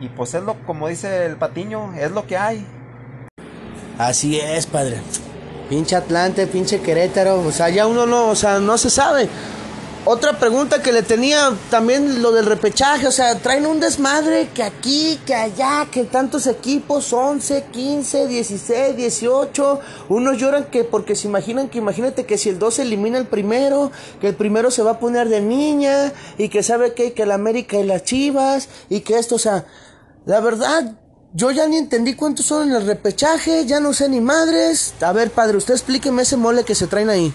y 0.03 0.09
pues 0.09 0.33
es 0.33 0.43
lo, 0.43 0.55
como 0.65 0.89
dice 0.89 1.25
el 1.25 1.37
patiño, 1.37 1.93
es 1.93 2.11
lo 2.11 2.27
que 2.27 2.35
hay. 2.35 2.67
Así 3.97 4.37
es, 4.37 4.65
padre. 4.65 4.97
Pinche 5.69 5.95
Atlante, 5.95 6.45
pinche 6.45 6.81
Querétaro, 6.81 7.39
o 7.39 7.51
sea, 7.53 7.69
ya 7.69 7.87
uno 7.87 8.05
no, 8.05 8.27
o 8.27 8.35
sea, 8.35 8.59
no 8.59 8.77
se 8.77 8.89
sabe. 8.89 9.29
Otra 10.05 10.37
pregunta 10.37 10.81
que 10.81 10.91
le 10.91 11.03
tenía 11.03 11.53
también 11.69 12.21
lo 12.21 12.33
del 12.33 12.45
repechaje, 12.45 13.07
o 13.07 13.11
sea, 13.11 13.39
traen 13.39 13.65
un 13.65 13.79
desmadre 13.79 14.49
que 14.53 14.61
aquí, 14.61 15.17
que 15.25 15.33
allá, 15.33 15.87
que 15.89 16.03
tantos 16.03 16.47
equipos, 16.47 17.13
11, 17.13 17.67
15, 17.71 18.27
16, 18.27 18.97
18, 18.97 19.79
unos 20.09 20.37
lloran 20.37 20.65
que 20.65 20.83
porque 20.83 21.15
se 21.15 21.29
imaginan 21.29 21.69
que 21.69 21.77
imagínate 21.77 22.25
que 22.25 22.37
si 22.37 22.49
el 22.49 22.59
12 22.59 22.81
elimina 22.81 23.17
el 23.17 23.27
primero, 23.27 23.93
que 24.19 24.27
el 24.27 24.35
primero 24.35 24.69
se 24.71 24.83
va 24.83 24.91
a 24.91 24.99
poner 24.99 25.29
de 25.29 25.39
niña 25.39 26.11
y 26.37 26.49
que 26.49 26.63
sabe 26.63 26.93
que, 26.93 27.13
que 27.13 27.23
el 27.23 27.31
América 27.31 27.79
y 27.79 27.83
las 27.83 28.03
Chivas 28.03 28.67
y 28.89 28.99
que 28.99 29.17
esto, 29.17 29.35
o 29.35 29.39
sea, 29.39 29.63
la 30.25 30.39
verdad, 30.39 30.99
yo 31.33 31.51
ya 31.51 31.67
ni 31.67 31.77
entendí 31.77 32.15
cuántos 32.15 32.45
son 32.45 32.69
en 32.69 32.75
el 32.75 32.85
repechaje, 32.85 33.65
ya 33.65 33.79
no 33.79 33.93
sé 33.93 34.07
ni 34.07 34.21
madres. 34.21 34.93
A 35.01 35.11
ver, 35.11 35.31
padre, 35.31 35.57
usted 35.57 35.73
explíqueme 35.73 36.21
ese 36.21 36.37
mole 36.37 36.63
que 36.63 36.75
se 36.75 36.87
traen 36.87 37.09
ahí. 37.09 37.33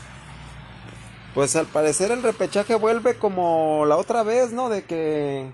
Pues 1.35 1.55
al 1.57 1.67
parecer 1.67 2.11
el 2.11 2.23
repechaje 2.23 2.75
vuelve 2.75 3.19
como 3.19 3.85
la 3.87 3.97
otra 3.97 4.23
vez, 4.23 4.53
¿no? 4.53 4.69
De 4.69 4.85
que 4.85 5.53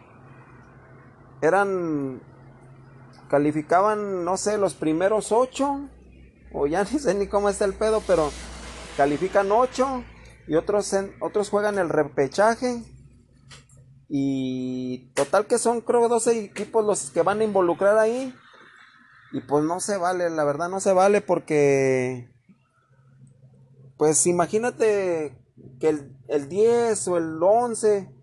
eran 1.41 2.23
calificaban, 3.29 4.25
no 4.25 4.37
sé, 4.37 4.59
los 4.59 4.75
primeros 4.75 5.33
ocho, 5.33 5.89
o 6.53 6.67
ya 6.67 6.85
ni 6.93 6.99
sé 6.99 7.15
ni 7.15 7.27
cómo 7.27 7.49
está 7.49 7.65
el 7.65 7.75
pedo, 7.75 8.03
pero 8.07 8.31
califican 8.97 9.51
ocho 9.51 10.05
y 10.47 10.55
otros, 10.55 10.95
otros 11.21 11.51
juegan 11.51 11.79
el 11.79 11.89
repechaje. 11.89 12.83
Y 14.09 15.11
total 15.15 15.47
que 15.47 15.59
son 15.59 15.81
creo 15.81 16.09
12 16.09 16.45
equipos 16.45 16.85
los 16.85 17.11
que 17.11 17.23
van 17.23 17.41
a 17.41 17.45
involucrar 17.45 17.99
ahí. 17.99 18.35
Y 19.33 19.41
pues 19.41 19.65
no 19.65 19.81
se 19.81 19.97
vale, 19.97 20.31
la 20.31 20.45
verdad 20.45 20.69
no 20.69 20.81
se 20.81 20.93
vale 20.93 21.21
porque... 21.21 22.31
Pues 23.97 24.27
imagínate 24.27 25.37
que 25.81 25.89
el, 25.89 26.17
el 26.29 26.49
10 26.49 27.09
o 27.09 27.17
el 27.17 27.39
11 27.41 28.15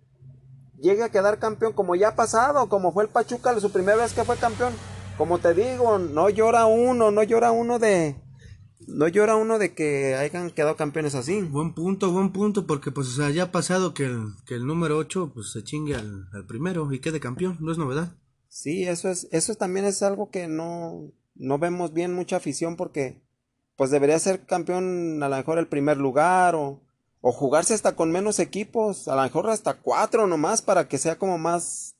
llegue 0.80 1.02
a 1.02 1.08
quedar 1.08 1.38
campeón, 1.38 1.72
como 1.72 1.94
ya 1.94 2.08
ha 2.08 2.16
pasado, 2.16 2.68
como 2.68 2.92
fue 2.92 3.04
el 3.04 3.10
Pachuca 3.10 3.58
su 3.58 3.72
primera 3.72 3.96
vez 3.96 4.12
que 4.12 4.24
fue 4.24 4.36
campeón. 4.36 4.74
Como 5.16 5.38
te 5.38 5.54
digo, 5.54 5.98
no 5.98 6.28
llora 6.28 6.66
uno, 6.66 7.10
no 7.10 7.22
llora 7.22 7.52
uno 7.52 7.78
de, 7.78 8.21
no 8.88 9.08
llora 9.08 9.36
uno 9.36 9.58
de 9.58 9.74
que 9.74 10.14
hayan 10.14 10.50
quedado 10.50 10.76
campeones 10.76 11.14
así. 11.14 11.42
Buen 11.42 11.74
punto, 11.74 12.12
buen 12.12 12.32
punto, 12.32 12.66
porque 12.66 12.90
pues 12.90 13.08
o 13.08 13.12
sea, 13.12 13.30
ya 13.30 13.44
ha 13.44 13.52
pasado 13.52 13.94
que 13.94 14.04
el, 14.04 14.28
que 14.46 14.54
el 14.54 14.66
número 14.66 14.98
8 14.98 15.32
pues 15.34 15.52
se 15.52 15.64
chingue 15.64 15.94
al, 15.94 16.28
al 16.32 16.46
primero 16.46 16.92
y 16.92 17.00
quede 17.00 17.20
campeón, 17.20 17.58
no 17.60 17.72
es 17.72 17.78
novedad. 17.78 18.16
Sí, 18.48 18.84
eso 18.84 19.08
es, 19.08 19.28
eso 19.32 19.54
también 19.54 19.86
es 19.86 20.02
algo 20.02 20.30
que 20.30 20.46
no, 20.46 21.10
no 21.34 21.58
vemos 21.58 21.92
bien 21.92 22.14
mucha 22.14 22.36
afición 22.36 22.76
porque 22.76 23.22
pues 23.76 23.90
debería 23.90 24.18
ser 24.18 24.44
campeón 24.44 25.22
a 25.22 25.28
lo 25.28 25.36
mejor 25.36 25.58
el 25.58 25.68
primer 25.68 25.96
lugar 25.96 26.54
o, 26.54 26.82
o 27.22 27.32
jugarse 27.32 27.72
hasta 27.72 27.96
con 27.96 28.10
menos 28.10 28.38
equipos, 28.40 29.08
a 29.08 29.16
lo 29.16 29.22
mejor 29.22 29.48
hasta 29.48 29.74
cuatro 29.74 30.26
nomás 30.26 30.60
para 30.60 30.88
que 30.88 30.98
sea 30.98 31.16
como 31.16 31.38
más, 31.38 31.94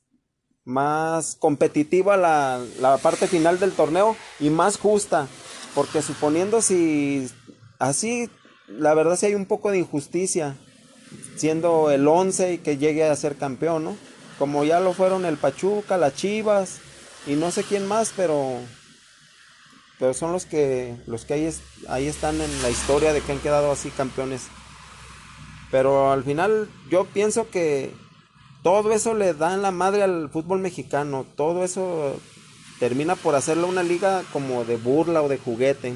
más 0.63 1.35
competitiva 1.35 2.17
la, 2.17 2.63
la 2.79 2.97
parte 2.97 3.27
final 3.27 3.59
del 3.59 3.71
torneo 3.71 4.15
y 4.39 4.49
más 4.49 4.77
justa. 4.77 5.27
Porque 5.75 6.01
suponiendo 6.01 6.61
si 6.61 7.29
así, 7.79 8.29
la 8.67 8.93
verdad 8.93 9.17
sí 9.17 9.27
hay 9.27 9.35
un 9.35 9.45
poco 9.45 9.71
de 9.71 9.79
injusticia, 9.79 10.55
siendo 11.35 11.91
el 11.91 12.07
11 12.07 12.53
y 12.53 12.57
que 12.59 12.77
llegue 12.77 13.03
a 13.03 13.15
ser 13.15 13.35
campeón, 13.35 13.83
¿no? 13.83 13.97
Como 14.37 14.63
ya 14.63 14.79
lo 14.79 14.93
fueron 14.93 15.25
el 15.25 15.37
Pachuca, 15.37 15.97
las 15.97 16.15
Chivas 16.15 16.79
y 17.27 17.33
no 17.33 17.51
sé 17.51 17.63
quién 17.63 17.87
más, 17.87 18.13
pero 18.15 18.59
pero 19.99 20.13
son 20.13 20.31
los 20.31 20.45
que 20.45 20.97
los 21.07 21.23
que 21.25 21.35
ahí, 21.35 21.49
ahí 21.87 22.07
están 22.07 22.41
en 22.41 22.61
la 22.61 22.69
historia 22.69 23.13
de 23.13 23.21
que 23.21 23.31
han 23.31 23.39
quedado 23.39 23.71
así 23.71 23.89
campeones. 23.89 24.47
Pero 25.71 26.11
al 26.11 26.23
final 26.23 26.69
yo 26.89 27.05
pienso 27.05 27.49
que 27.49 27.91
todo 28.63 28.91
eso 28.91 29.13
le 29.13 29.33
da 29.33 29.53
en 29.53 29.61
la 29.61 29.71
madre 29.71 30.03
al 30.03 30.29
fútbol 30.29 30.59
mexicano, 30.59 31.25
todo 31.35 31.63
eso 31.63 32.19
termina 32.83 33.15
por 33.15 33.33
hacerlo 33.33 33.69
una 33.69 33.81
liga 33.81 34.23
como 34.33 34.65
de 34.65 34.75
burla 34.75 35.21
o 35.21 35.29
de 35.29 35.37
juguete. 35.37 35.93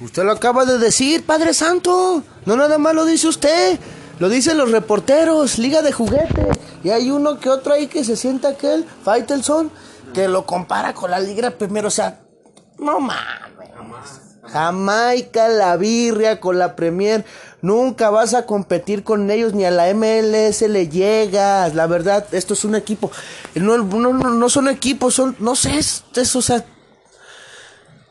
Usted 0.00 0.24
lo 0.24 0.32
acaba 0.32 0.64
de 0.64 0.78
decir, 0.78 1.24
Padre 1.24 1.54
Santo. 1.54 2.24
No 2.44 2.56
nada 2.56 2.76
más 2.76 2.92
lo 2.92 3.04
dice 3.04 3.28
usted. 3.28 3.78
Lo 4.18 4.28
dicen 4.28 4.58
los 4.58 4.72
reporteros, 4.72 5.60
liga 5.60 5.80
de 5.80 5.92
juguete. 5.92 6.48
Y 6.82 6.90
hay 6.90 7.12
uno 7.12 7.38
que 7.38 7.50
otro 7.50 7.72
ahí 7.72 7.86
que 7.86 8.02
se 8.02 8.16
sienta 8.16 8.48
aquel, 8.48 8.84
Faitelson, 9.04 9.70
que 10.12 10.26
lo 10.26 10.44
compara 10.44 10.92
con 10.92 11.12
la 11.12 11.20
liga 11.20 11.52
primero. 11.52 11.86
O 11.86 11.92
sea, 11.92 12.18
no 12.80 12.98
mames. 12.98 14.22
Jamaica, 14.42 15.46
la 15.46 15.76
birria 15.76 16.40
con 16.40 16.58
la 16.58 16.74
Premier. 16.74 17.24
Nunca 17.62 18.10
vas 18.10 18.34
a 18.34 18.44
competir 18.44 19.04
con 19.04 19.30
ellos, 19.30 19.54
ni 19.54 19.64
a 19.64 19.70
la 19.70 19.94
MLS 19.94 20.62
le 20.62 20.88
llegas. 20.88 21.74
La 21.76 21.86
verdad, 21.86 22.26
esto 22.32 22.54
es 22.54 22.64
un 22.64 22.74
equipo. 22.74 23.10
No, 23.54 23.78
no, 23.78 24.12
no, 24.12 24.48
son 24.50 24.68
equipos, 24.68 25.14
son, 25.14 25.36
no 25.38 25.54
sé, 25.54 25.78
es, 25.78 26.02
es, 26.16 26.34
o 26.34 26.42
sea, 26.42 26.64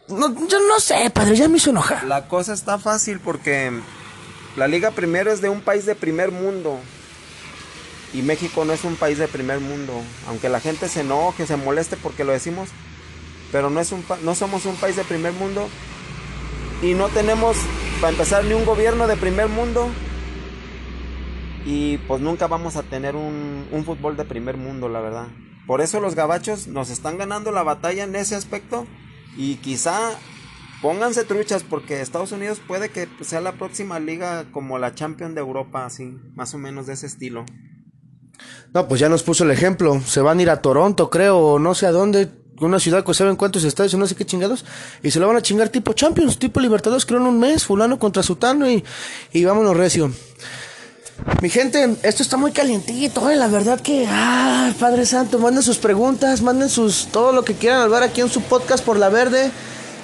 no, 0.08 0.48
yo 0.48 0.58
no 0.68 0.80
sé, 0.80 1.10
padre, 1.10 1.36
ya 1.36 1.50
me 1.50 1.58
hizo 1.58 1.70
enojar. 1.70 2.06
La 2.06 2.30
cosa 2.30 2.54
está 2.54 2.80
fácil 2.80 3.20
porque 3.20 3.72
la 4.56 4.68
liga 4.70 4.92
primero 4.92 5.32
es 5.32 5.42
de 5.42 5.50
un 5.50 5.62
país 5.62 5.86
de 5.86 5.96
primer 5.96 6.32
mundo. 6.32 6.80
Y 8.14 8.22
México 8.22 8.66
no 8.66 8.74
es 8.74 8.84
un 8.86 8.96
país 8.96 9.18
de 9.18 9.28
primer 9.28 9.60
mundo. 9.60 9.94
Aunque 10.28 10.50
la 10.50 10.62
gente 10.62 10.88
se 10.88 11.02
enoje, 11.02 11.46
se 11.46 11.58
moleste 11.58 11.98
porque 11.98 12.24
lo 12.24 12.32
decimos. 12.32 12.70
Pero 13.52 13.70
no, 13.70 13.82
es 13.82 13.92
un 13.92 14.04
no 14.24 14.34
somos 14.34 14.66
un 14.66 14.76
país 14.78 14.96
de 14.96 15.04
primer 15.04 15.34
mundo. 15.34 15.70
Y 16.82 16.94
no 16.94 17.10
tenemos, 17.10 17.58
para 18.00 18.12
empezar, 18.12 18.44
ni 18.46 18.54
un 18.54 18.66
gobierno 18.66 19.08
de 19.08 19.18
primer 19.18 19.48
mundo. 19.48 19.90
Y 21.66 21.98
pues 22.00 22.22
nunca 22.22 22.48
vamos 22.48 22.76
a 22.76 22.84
tener 22.84 23.16
un, 23.16 23.68
un 23.72 23.86
fútbol 23.86 24.18
de 24.18 24.26
primer 24.26 24.58
mundo, 24.58 24.90
la 24.90 25.00
verdad. 25.00 25.28
Por 25.68 25.82
eso 25.82 26.00
los 26.00 26.16
gabachos 26.16 26.68
nos 26.68 26.90
están 26.90 27.18
ganando 27.18 27.52
la 27.52 27.64
batalla 27.64 28.04
en 28.04 28.16
ese 28.16 28.36
aspecto. 28.36 28.88
Y 29.38 29.56
quizá 29.58 30.12
pónganse 30.82 31.24
truchas 31.24 31.64
porque 31.64 32.02
Estados 32.02 32.32
Unidos 32.32 32.60
puede 32.68 32.90
que 32.90 33.08
sea 33.22 33.42
la 33.42 33.54
próxima 33.54 34.00
liga 34.00 34.46
como 34.52 34.80
la 34.80 34.96
Champion 34.96 35.36
de 35.36 35.42
Europa, 35.42 35.86
así, 35.86 36.18
más 36.36 36.54
o 36.54 36.58
menos 36.58 36.88
de 36.88 36.94
ese 36.94 37.06
estilo. 37.06 37.46
No, 38.74 38.88
pues 38.88 39.00
ya 39.00 39.10
nos 39.10 39.24
puso 39.24 39.44
el 39.44 39.52
ejemplo. 39.52 40.00
Se 40.02 40.22
van 40.22 40.40
a 40.40 40.42
ir 40.42 40.50
a 40.50 40.62
Toronto, 40.62 41.10
creo, 41.10 41.38
o 41.38 41.60
no 41.60 41.76
sé 41.76 41.86
a 41.86 41.92
dónde. 41.92 42.32
Una 42.60 42.80
ciudad 42.80 43.04
que 43.04 43.14
saben 43.14 43.36
cuántos 43.36 43.64
estadios 43.64 43.94
o 43.96 43.98
no 43.98 44.06
sé 44.06 44.16
qué 44.16 44.26
chingados. 44.26 44.66
Y 45.02 45.10
se 45.12 45.20
lo 45.20 45.28
van 45.28 45.38
a 45.38 45.42
chingar 45.42 45.70
tipo 45.70 45.94
Champions, 45.94 46.38
tipo 46.38 46.60
Libertadores, 46.60 47.06
creo 47.06 47.20
en 47.20 47.26
un 47.28 47.40
mes. 47.40 47.64
Fulano 47.66 47.98
contra 47.98 48.22
Sutano 48.22 48.70
y, 48.70 48.84
y 49.32 49.46
vámonos 49.46 49.76
recio. 49.76 50.12
Mi 51.42 51.50
gente, 51.50 51.96
esto 52.04 52.24
está 52.24 52.38
muy 52.38 52.52
calientito, 52.52 53.30
eh. 53.30 53.36
La 53.36 53.48
verdad 53.48 53.80
que, 53.80 54.06
ah, 54.10 54.72
Padre 54.80 55.06
Santo, 55.06 55.40
manden 55.40 55.64
sus 55.64 55.78
preguntas, 55.78 56.42
manden 56.42 56.70
sus, 56.70 57.08
todo 57.12 57.32
lo 57.32 57.44
que 57.44 57.54
quieran 57.56 57.82
hablar 57.82 58.04
aquí 58.04 58.22
en 58.22 58.30
su 58.30 58.42
podcast 58.42 58.84
por 58.84 58.98
la 58.98 59.10
verde. 59.10 59.52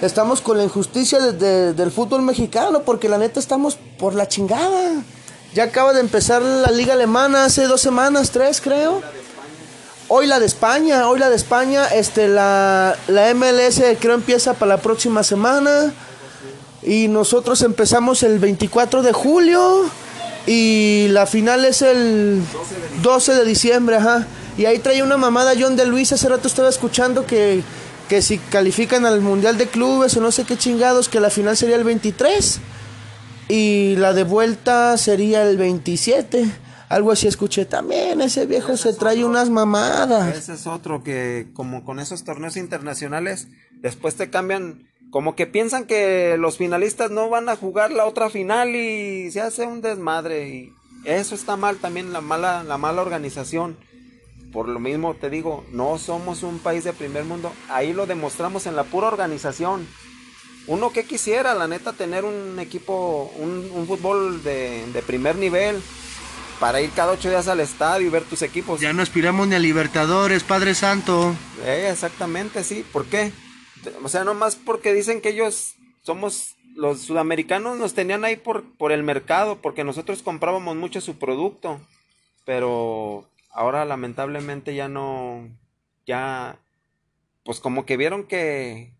Estamos 0.01 0.41
con 0.41 0.57
la 0.57 0.63
injusticia 0.63 1.19
de- 1.19 1.33
de- 1.33 1.73
del 1.73 1.91
fútbol 1.91 2.21
mexicano, 2.21 2.83
porque 2.83 3.09
la 3.09 3.17
neta 3.17 3.39
estamos 3.39 3.77
por 3.97 4.13
la 4.15 4.27
chingada. 4.27 5.01
Ya 5.55 5.63
acaba 5.63 5.93
de 5.93 6.01
empezar 6.01 6.41
la 6.43 6.69
liga 6.71 6.93
alemana 6.93 7.45
hace 7.45 7.65
dos 7.65 7.81
semanas, 7.81 8.29
tres 8.31 8.61
creo. 8.61 9.01
Hoy 10.09 10.25
la 10.25 10.39
de 10.39 10.45
España, 10.45 11.09
hoy 11.09 11.19
la 11.19 11.29
de 11.29 11.35
España, 11.35 11.85
este, 11.87 12.29
la, 12.29 12.95
la 13.09 13.33
MLS 13.33 13.81
creo 13.99 14.13
empieza 14.13 14.53
para 14.53 14.75
la 14.75 14.81
próxima 14.81 15.21
semana. 15.21 15.91
Y 16.81 17.09
nosotros 17.09 17.61
empezamos 17.61 18.23
el 18.23 18.39
24 18.39 19.01
de 19.01 19.11
julio. 19.11 19.83
Y 20.45 21.07
la 21.09 21.25
final 21.25 21.65
es 21.65 21.81
el 21.81 22.41
12 23.01 23.35
de 23.35 23.43
diciembre, 23.43 23.97
ajá. 23.97 24.25
Y 24.57 24.63
ahí 24.63 24.79
trae 24.79 25.03
una 25.03 25.17
mamada 25.17 25.51
John 25.59 25.75
de 25.75 25.85
Luis. 25.85 26.13
Hace 26.13 26.29
rato 26.29 26.47
estaba 26.47 26.69
escuchando 26.69 27.25
que, 27.25 27.61
que 28.07 28.21
si 28.21 28.37
califican 28.37 29.05
al 29.05 29.19
Mundial 29.19 29.57
de 29.57 29.67
Clubes 29.67 30.15
o 30.15 30.21
no 30.21 30.31
sé 30.31 30.45
qué 30.45 30.57
chingados, 30.57 31.09
que 31.09 31.19
la 31.19 31.29
final 31.29 31.57
sería 31.57 31.75
el 31.75 31.83
23. 31.83 32.59
Y 33.49 33.97
la 33.97 34.13
de 34.13 34.23
vuelta 34.23 34.97
sería 34.97 35.43
el 35.43 35.57
27. 35.57 36.49
Algo 36.89 37.11
así 37.11 37.27
escuché 37.27 37.65
también. 37.65 38.21
Ese 38.21 38.45
viejo 38.45 38.77
se 38.77 38.93
trae 38.93 39.25
unas 39.25 39.49
mamadas. 39.49 40.35
Ese 40.35 40.53
es 40.53 40.67
otro 40.67 41.03
que 41.03 41.47
como 41.53 41.83
con 41.83 41.99
esos 41.99 42.23
torneos 42.23 42.55
internacionales 42.55 43.47
después 43.81 44.15
te 44.15 44.29
cambian 44.29 44.87
como 45.09 45.35
que 45.35 45.47
piensan 45.47 45.85
que 45.85 46.35
los 46.37 46.57
finalistas 46.57 47.11
no 47.11 47.29
van 47.29 47.49
a 47.49 47.55
jugar 47.55 47.91
la 47.91 48.05
otra 48.05 48.29
final 48.29 48.75
y 48.75 49.31
se 49.31 49.41
hace 49.41 49.65
un 49.65 49.81
desmadre 49.81 50.49
y 50.49 50.73
eso 51.05 51.33
está 51.33 51.55
mal 51.55 51.77
también 51.77 52.11
la 52.11 52.21
mala 52.21 52.63
la 52.63 52.77
mala 52.77 53.01
organización. 53.01 53.77
Por 54.51 54.67
lo 54.69 54.79
mismo 54.79 55.13
te 55.13 55.29
digo, 55.29 55.65
no 55.71 55.97
somos 55.97 56.43
un 56.43 56.59
país 56.59 56.83
de 56.83 56.93
primer 56.93 57.25
mundo, 57.25 57.51
ahí 57.69 57.93
lo 57.93 58.05
demostramos 58.05 58.65
en 58.65 58.75
la 58.75 58.83
pura 58.83 59.07
organización. 59.07 59.87
Uno 60.67 60.91
que 60.91 61.05
quisiera, 61.05 61.53
la 61.53 61.67
neta, 61.67 61.93
tener 61.93 62.25
un 62.25 62.59
equipo, 62.59 63.31
un, 63.37 63.69
un 63.73 63.87
fútbol 63.87 64.43
de, 64.43 64.85
de 64.91 65.01
primer 65.01 65.37
nivel 65.37 65.81
para 66.59 66.81
ir 66.81 66.91
cada 66.91 67.13
ocho 67.13 67.29
días 67.29 67.47
al 67.47 67.59
estadio 67.59 68.07
y 68.07 68.09
ver 68.09 68.23
tus 68.23 68.41
equipos. 68.41 68.79
Ya 68.79 68.93
no 68.93 69.01
aspiramos 69.01 69.47
ni 69.47 69.55
a 69.55 69.59
Libertadores, 69.59 70.43
Padre 70.43 70.75
Santo. 70.75 71.35
Eh, 71.63 71.89
exactamente, 71.91 72.63
sí. 72.63 72.85
¿Por 72.91 73.05
qué? 73.05 73.31
O 74.03 74.09
sea, 74.09 74.23
nomás 74.23 74.55
porque 74.55 74.93
dicen 74.93 75.21
que 75.21 75.29
ellos 75.29 75.75
somos 76.01 76.55
los 76.77 77.01
sudamericanos 77.01 77.77
nos 77.77 77.95
tenían 77.95 78.23
ahí 78.23 78.35
por, 78.35 78.63
por 78.77 78.91
el 78.91 79.01
mercado, 79.03 79.57
porque 79.61 79.83
nosotros 79.83 80.21
comprábamos 80.21 80.75
mucho 80.75 81.01
su 81.01 81.17
producto. 81.17 81.81
Pero 82.45 83.27
ahora 83.51 83.83
lamentablemente 83.83 84.75
ya 84.75 84.87
no, 84.87 85.49
ya, 86.05 86.59
pues 87.43 87.59
como 87.59 87.85
que 87.85 87.97
vieron 87.97 88.23
que, 88.25 88.93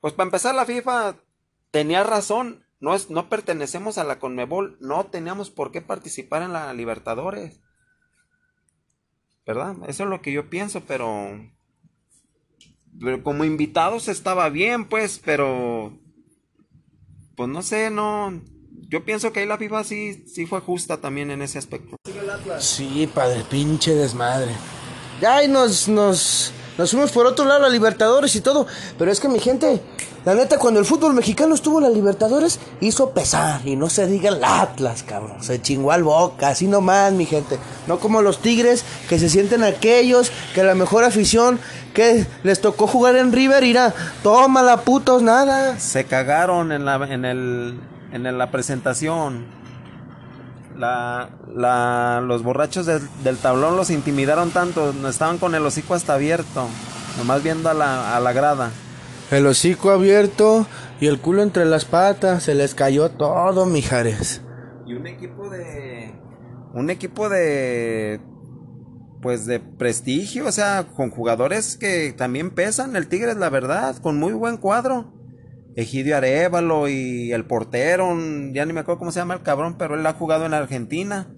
pues 0.00 0.14
para 0.14 0.28
empezar 0.28 0.54
la 0.54 0.64
FIFA 0.64 1.16
tenía 1.70 2.04
razón. 2.04 2.64
No, 2.80 2.94
es, 2.94 3.10
no 3.10 3.28
pertenecemos 3.28 3.98
a 3.98 4.04
la 4.04 4.18
Conmebol, 4.18 4.76
no 4.80 5.06
teníamos 5.06 5.50
por 5.50 5.72
qué 5.72 5.80
participar 5.80 6.42
en 6.42 6.52
la 6.52 6.72
Libertadores. 6.72 7.60
¿Verdad? 9.46 9.76
Eso 9.88 10.04
es 10.04 10.10
lo 10.10 10.20
que 10.20 10.32
yo 10.32 10.50
pienso, 10.50 10.82
pero 10.86 11.40
pero 13.00 13.22
como 13.22 13.44
invitados 13.44 14.08
estaba 14.08 14.48
bien, 14.48 14.88
pues, 14.88 15.20
pero 15.24 15.98
pues 17.36 17.48
no 17.48 17.62
sé, 17.62 17.90
no 17.90 18.42
yo 18.88 19.04
pienso 19.04 19.32
que 19.32 19.40
ahí 19.40 19.46
la 19.46 19.58
FIFA 19.58 19.84
sí 19.84 20.24
sí 20.26 20.46
fue 20.46 20.60
justa 20.60 21.00
también 21.00 21.30
en 21.30 21.42
ese 21.42 21.58
aspecto. 21.58 21.96
Sí, 22.58 23.08
padre, 23.12 23.44
pinche 23.50 23.94
desmadre. 23.94 24.52
Ya, 25.20 25.42
y 25.42 25.48
nos, 25.48 25.88
nos, 25.88 26.52
nos 26.78 26.92
fuimos 26.92 27.10
por 27.10 27.26
otro 27.26 27.44
lado 27.44 27.66
a 27.66 27.68
Libertadores 27.68 28.34
y 28.36 28.40
todo. 28.40 28.66
Pero 28.96 29.10
es 29.10 29.18
que 29.18 29.28
mi 29.28 29.40
gente, 29.40 29.82
la 30.24 30.34
neta, 30.34 30.58
cuando 30.58 30.78
el 30.78 30.86
fútbol 30.86 31.12
mexicano 31.12 31.54
estuvo 31.54 31.78
en 31.78 31.84
la 31.84 31.90
Libertadores, 31.90 32.60
hizo 32.80 33.10
pesar. 33.10 33.66
Y 33.66 33.74
no 33.74 33.90
se 33.90 34.06
diga 34.06 34.30
el 34.30 34.42
Atlas, 34.44 35.02
cabrón. 35.02 35.42
Se 35.42 35.60
chingó 35.60 35.90
al 35.90 36.04
boca, 36.04 36.50
así 36.50 36.68
nomás, 36.68 37.12
mi 37.12 37.26
gente. 37.26 37.58
No 37.88 37.98
como 37.98 38.22
los 38.22 38.40
Tigres, 38.40 38.84
que 39.08 39.18
se 39.18 39.28
sienten 39.28 39.64
aquellos, 39.64 40.30
que 40.54 40.62
la 40.62 40.76
mejor 40.76 41.02
afición, 41.02 41.58
que 41.94 42.26
les 42.44 42.60
tocó 42.60 42.86
jugar 42.86 43.16
en 43.16 43.32
River, 43.32 43.64
irá, 43.64 43.92
tómala, 44.22 44.82
putos, 44.82 45.20
nada. 45.20 45.80
Se 45.80 46.04
cagaron 46.04 46.70
en 46.70 46.84
la 46.84 46.94
en 46.94 47.24
el 47.24 47.80
en 48.12 48.38
la 48.38 48.50
presentación. 48.50 49.57
La, 50.78 51.30
la, 51.54 52.22
los 52.24 52.44
borrachos 52.44 52.86
del, 52.86 53.02
del 53.24 53.36
tablón 53.36 53.76
los 53.76 53.90
intimidaron 53.90 54.50
tanto, 54.50 54.94
estaban 55.08 55.38
con 55.38 55.54
el 55.56 55.66
hocico 55.66 55.94
hasta 55.94 56.14
abierto, 56.14 56.68
nomás 57.18 57.42
viendo 57.42 57.68
a 57.68 57.74
la, 57.74 58.16
a 58.16 58.20
la 58.20 58.32
grada. 58.32 58.70
El 59.30 59.46
hocico 59.46 59.90
abierto 59.90 60.66
y 61.00 61.06
el 61.06 61.20
culo 61.20 61.42
entre 61.42 61.64
las 61.64 61.84
patas, 61.84 62.44
se 62.44 62.54
les 62.54 62.74
cayó 62.74 63.10
todo, 63.10 63.66
mijares. 63.66 64.42
Y 64.86 64.94
un 64.94 65.06
equipo 65.06 65.50
de. 65.50 66.14
Un 66.72 66.90
equipo 66.90 67.28
de. 67.28 68.20
Pues 69.20 69.46
de 69.46 69.58
prestigio, 69.60 70.46
o 70.46 70.52
sea, 70.52 70.86
con 70.96 71.10
jugadores 71.10 71.76
que 71.76 72.14
también 72.16 72.50
pesan. 72.50 72.96
El 72.96 73.08
Tigres, 73.08 73.36
la 73.36 73.50
verdad, 73.50 73.96
con 73.96 74.16
muy 74.16 74.32
buen 74.32 74.56
cuadro. 74.56 75.12
Egidio 75.78 76.16
Arevalo 76.16 76.88
y 76.88 77.32
el 77.32 77.44
portero, 77.44 78.08
ya 78.52 78.66
ni 78.66 78.72
me 78.72 78.80
acuerdo 78.80 78.98
cómo 78.98 79.12
se 79.12 79.20
llama 79.20 79.34
el 79.34 79.44
cabrón, 79.44 79.76
pero 79.78 79.94
él 79.94 80.04
ha 80.06 80.12
jugado 80.12 80.44
en 80.44 80.52
Argentina. 80.52 81.28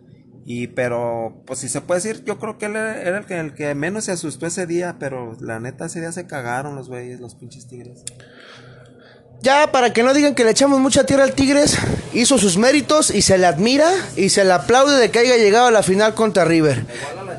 Y 0.47 0.69
pero, 0.69 1.43
pues 1.47 1.59
si 1.59 1.69
se 1.69 1.83
puede 1.83 2.01
decir, 2.01 2.25
yo 2.25 2.39
creo 2.39 2.57
que 2.57 2.65
él 2.65 2.75
era 2.75 3.19
el 3.19 3.27
que, 3.27 3.39
el 3.39 3.53
que 3.53 3.75
menos 3.75 4.05
se 4.05 4.13
asustó 4.13 4.47
ese 4.47 4.67
día, 4.67 4.97
pero 4.99 5.37
la 5.41 5.61
neta 5.61 5.85
ese 5.85 6.01
día 6.01 6.11
se 6.13 6.27
cagaron 6.27 6.75
los 6.75 6.89
güeyes, 6.89 7.21
los 7.21 7.35
pinches 7.35 7.69
tigres. 7.69 8.03
Ya, 9.43 9.73
para 9.73 9.93
que 9.93 10.03
no 10.03 10.15
digan 10.15 10.35
que 10.35 10.45
le 10.45 10.53
echamos 10.53 10.81
mucha 10.81 11.05
tierra 11.05 11.25
al 11.25 11.33
Tigres, 11.33 11.77
hizo 12.15 12.39
sus 12.39 12.57
méritos 12.57 13.11
y 13.11 13.21
se 13.23 13.37
le 13.37 13.47
admira 13.47 13.91
y 14.17 14.31
se 14.31 14.45
le 14.45 14.53
aplaude 14.53 14.99
de 14.99 15.11
que 15.11 15.19
haya 15.19 15.37
llegado 15.37 15.67
a 15.67 15.71
la 15.71 15.83
final 15.83 16.15
contra 16.15 16.47
River. 16.47 16.85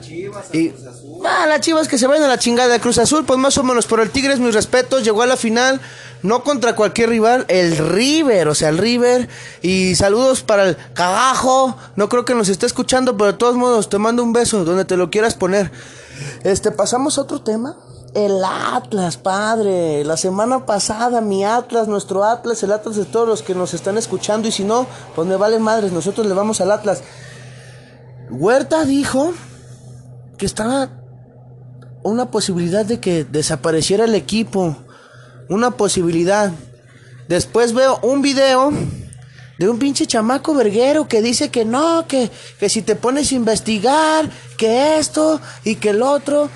Las 0.02 0.08
Chivas, 0.08 0.46
a 0.52 0.58
Y, 0.58 0.70
Cruz 0.70 0.88
Azul. 0.88 1.22
ah, 1.26 1.46
las 1.48 1.62
chivas 1.62 1.88
que 1.88 1.98
se 1.98 2.08
vayan 2.08 2.24
a 2.24 2.28
la 2.28 2.40
chingada 2.40 2.70
de 2.70 2.80
Cruz 2.80 2.98
Azul, 2.98 3.24
pues 3.26 3.40
más 3.40 3.58
o 3.58 3.64
menos 3.64 3.86
por 3.86 4.00
el 4.00 4.10
Tigres, 4.10 4.40
mis 4.40 4.54
respetos, 4.54 5.04
llegó 5.04 5.22
a 5.22 5.28
la 5.28 5.38
final, 5.38 5.80
no 6.24 6.44
contra 6.44 6.76
cualquier 6.76 7.10
rival, 7.10 7.46
el 7.48 7.78
River, 7.78 8.48
o 8.48 8.56
sea, 8.56 8.70
el 8.70 8.78
River. 8.78 9.30
Y 9.62 9.96
saludos 9.96 10.42
para 10.42 10.70
el 10.70 10.78
cagajo, 10.94 11.76
no 11.96 12.10
creo 12.10 12.26
que 12.26 12.34
nos 12.36 12.50
esté 12.50 12.66
escuchando, 12.66 13.16
pero 13.18 13.32
de 13.32 13.38
todos 13.38 13.56
modos, 13.56 13.90
te 13.90 13.98
mando 13.98 14.24
un 14.24 14.34
beso 14.34 14.66
donde 14.66 14.86
te 14.86 14.98
lo 14.98 15.10
quieras 15.10 15.36
poner. 15.36 15.72
Este, 16.44 16.72
pasamos 16.72 17.18
a 17.18 17.22
otro 17.22 17.42
tema. 17.42 17.78
El 18.14 18.44
Atlas, 18.44 19.16
padre. 19.16 20.04
La 20.04 20.18
semana 20.18 20.66
pasada, 20.66 21.22
mi 21.22 21.46
Atlas, 21.46 21.88
nuestro 21.88 22.26
Atlas, 22.26 22.62
el 22.64 22.74
Atlas 22.74 22.98
de 22.98 23.06
todos 23.06 23.28
los 23.28 23.42
que 23.42 23.56
nos 23.56 23.74
están 23.74 23.98
escuchando. 23.98 24.50
Y 24.50 24.52
si 24.52 24.64
no, 24.66 24.86
pues 25.16 25.28
me 25.28 25.38
vale 25.38 25.60
madres, 25.60 25.94
nosotros 25.94 26.28
le 26.28 26.34
vamos 26.34 26.60
al 26.60 26.72
Atlas. 26.72 27.04
Huerta 28.30 28.86
dijo 28.86 29.34
que 30.42 30.48
estaba 30.48 30.90
una 32.02 32.32
posibilidad 32.32 32.84
de 32.84 33.00
que 33.00 33.26
desapareciera 33.26 34.06
el 34.06 34.16
equipo. 34.16 34.76
Una 35.50 35.70
posibilidad. 35.70 36.52
Después 37.28 37.74
veo 37.74 38.00
un 38.02 38.24
video 38.24 38.74
de 39.60 39.70
un 39.70 39.78
pinche 39.78 40.08
chamaco 40.08 40.56
verguero 40.56 41.08
que 41.08 41.22
dice 41.22 41.52
que 41.52 41.64
no, 41.64 42.08
que, 42.08 42.32
que 42.60 42.70
si 42.70 42.82
te 42.82 42.96
pones 42.96 43.32
a 43.32 43.36
investigar, 43.36 44.32
que 44.58 44.98
esto 44.98 45.40
y 45.64 45.76
que 45.76 45.92
el 45.92 46.02
otro. 46.02 46.50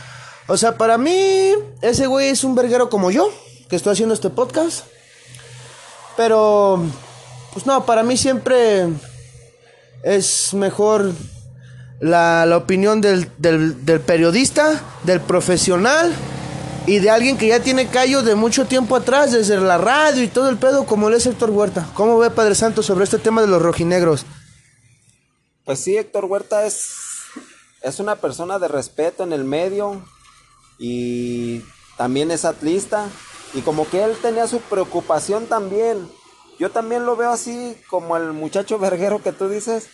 O 0.48 0.58
sea, 0.58 0.80
para 0.80 0.98
mí, 0.98 1.52
ese 1.84 2.08
güey 2.08 2.30
es 2.30 2.44
un 2.44 2.56
verguero 2.56 2.90
como 2.90 3.12
yo, 3.12 3.30
que 3.70 3.76
estoy 3.76 3.94
haciendo 3.94 4.16
este 4.16 4.32
podcast. 4.32 4.86
Pero, 6.18 6.84
pues 7.54 7.68
no, 7.68 7.86
para 7.86 8.02
mí 8.02 8.18
siempre 8.18 8.88
es 10.02 10.56
mejor 10.56 11.14
la, 12.06 12.45
la 12.45 12.58
opinión 12.58 13.01
del, 13.01 13.28
del, 13.39 13.84
del 13.84 13.99
periodista, 13.99 14.80
del 15.03 15.20
profesional 15.22 16.14
y 16.86 16.99
de 16.99 17.10
alguien 17.10 17.36
que 17.36 17.47
ya 17.47 17.62
tiene 17.62 17.88
callo 17.88 18.22
de 18.22 18.36
mucho 18.36 18.66
tiempo 18.66 18.95
atrás, 18.95 19.32
desde 19.32 19.58
la 19.58 19.80
radio 19.80 20.22
y 20.22 20.28
todo 20.28 20.49
el 20.49 20.58
pedo, 20.58 20.86
como 20.86 21.08
él 21.08 21.16
es 21.16 21.26
Héctor 21.26 21.49
Huerta. 21.49 21.89
¿Cómo 21.95 22.20
ve 22.20 22.30
Padre 22.30 22.53
Santo 22.53 22.84
sobre 22.84 23.06
este 23.06 23.18
tema 23.18 23.41
de 23.41 23.47
los 23.47 23.60
rojinegros? 23.60 24.24
Pues 25.66 25.80
sí, 25.80 25.97
Héctor 25.97 26.26
Huerta 26.26 26.68
es, 26.68 26.91
es 27.82 27.99
una 27.99 28.18
persona 28.18 28.60
de 28.60 28.68
respeto 28.68 29.24
en 29.24 29.34
el 29.34 29.43
medio 29.43 30.06
y 30.78 31.64
también 31.97 32.30
es 32.30 32.45
atlista 32.45 33.08
y 33.56 33.62
como 33.62 33.89
que 33.89 34.03
él 34.03 34.16
tenía 34.22 34.45
su 34.45 34.60
preocupación 34.60 35.47
también. 35.47 36.08
Yo 36.60 36.70
también 36.70 37.08
lo 37.08 37.16
veo 37.16 37.32
así 37.32 37.76
como 37.89 38.16
el 38.16 38.32
muchacho 38.32 38.78
verguero 38.78 39.24
que 39.24 39.32
tú 39.32 39.49
dices. 39.49 39.88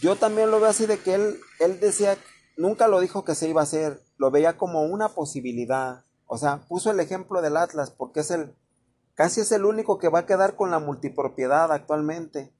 Yo 0.00 0.16
también 0.16 0.50
lo 0.50 0.60
veo 0.60 0.70
así 0.70 0.86
de 0.86 0.98
que 0.98 1.14
él, 1.14 1.40
él 1.58 1.78
decía, 1.78 2.16
nunca 2.56 2.88
lo 2.88 3.00
dijo 3.00 3.24
que 3.24 3.34
se 3.34 3.48
iba 3.48 3.60
a 3.60 3.64
hacer, 3.64 4.02
lo 4.16 4.30
veía 4.30 4.56
como 4.56 4.82
una 4.84 5.10
posibilidad. 5.10 6.04
O 6.26 6.38
sea, 6.38 6.60
puso 6.68 6.90
el 6.90 7.00
ejemplo 7.00 7.42
del 7.42 7.56
Atlas 7.56 7.90
porque 7.90 8.20
es 8.20 8.30
el, 8.30 8.54
casi 9.14 9.40
es 9.40 9.52
el 9.52 9.64
único 9.64 9.98
que 9.98 10.08
va 10.08 10.20
a 10.20 10.26
quedar 10.26 10.56
con 10.56 10.70
la 10.70 10.78
multipropiedad 10.78 11.72
actualmente. 11.72 12.54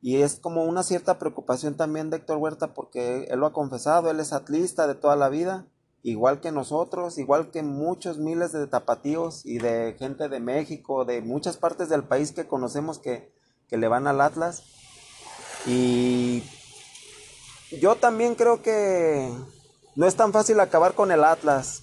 Y 0.00 0.22
es 0.22 0.38
como 0.38 0.64
una 0.64 0.82
cierta 0.82 1.18
preocupación 1.18 1.76
también 1.76 2.10
de 2.10 2.18
Héctor 2.18 2.38
Huerta 2.38 2.72
porque 2.74 3.24
él 3.24 3.40
lo 3.40 3.46
ha 3.46 3.52
confesado, 3.52 4.10
él 4.10 4.20
es 4.20 4.32
atlista 4.32 4.86
de 4.86 4.94
toda 4.94 5.16
la 5.16 5.28
vida, 5.28 5.66
igual 6.02 6.40
que 6.40 6.52
nosotros, 6.52 7.18
igual 7.18 7.50
que 7.50 7.62
muchos 7.62 8.18
miles 8.18 8.52
de 8.52 8.66
tapatíos 8.68 9.44
y 9.44 9.58
de 9.58 9.96
gente 9.98 10.28
de 10.28 10.40
México, 10.40 11.04
de 11.04 11.20
muchas 11.22 11.56
partes 11.56 11.88
del 11.88 12.04
país 12.04 12.32
que 12.32 12.46
conocemos 12.46 12.98
que, 12.98 13.34
que 13.68 13.76
le 13.76 13.88
van 13.88 14.06
al 14.06 14.20
Atlas. 14.20 14.62
Y 15.66 16.44
yo 17.70 17.96
también 17.96 18.34
creo 18.34 18.62
que 18.62 19.32
no 19.94 20.06
es 20.06 20.14
tan 20.14 20.32
fácil 20.32 20.60
acabar 20.60 20.94
con 20.94 21.10
el 21.10 21.24
Atlas. 21.24 21.82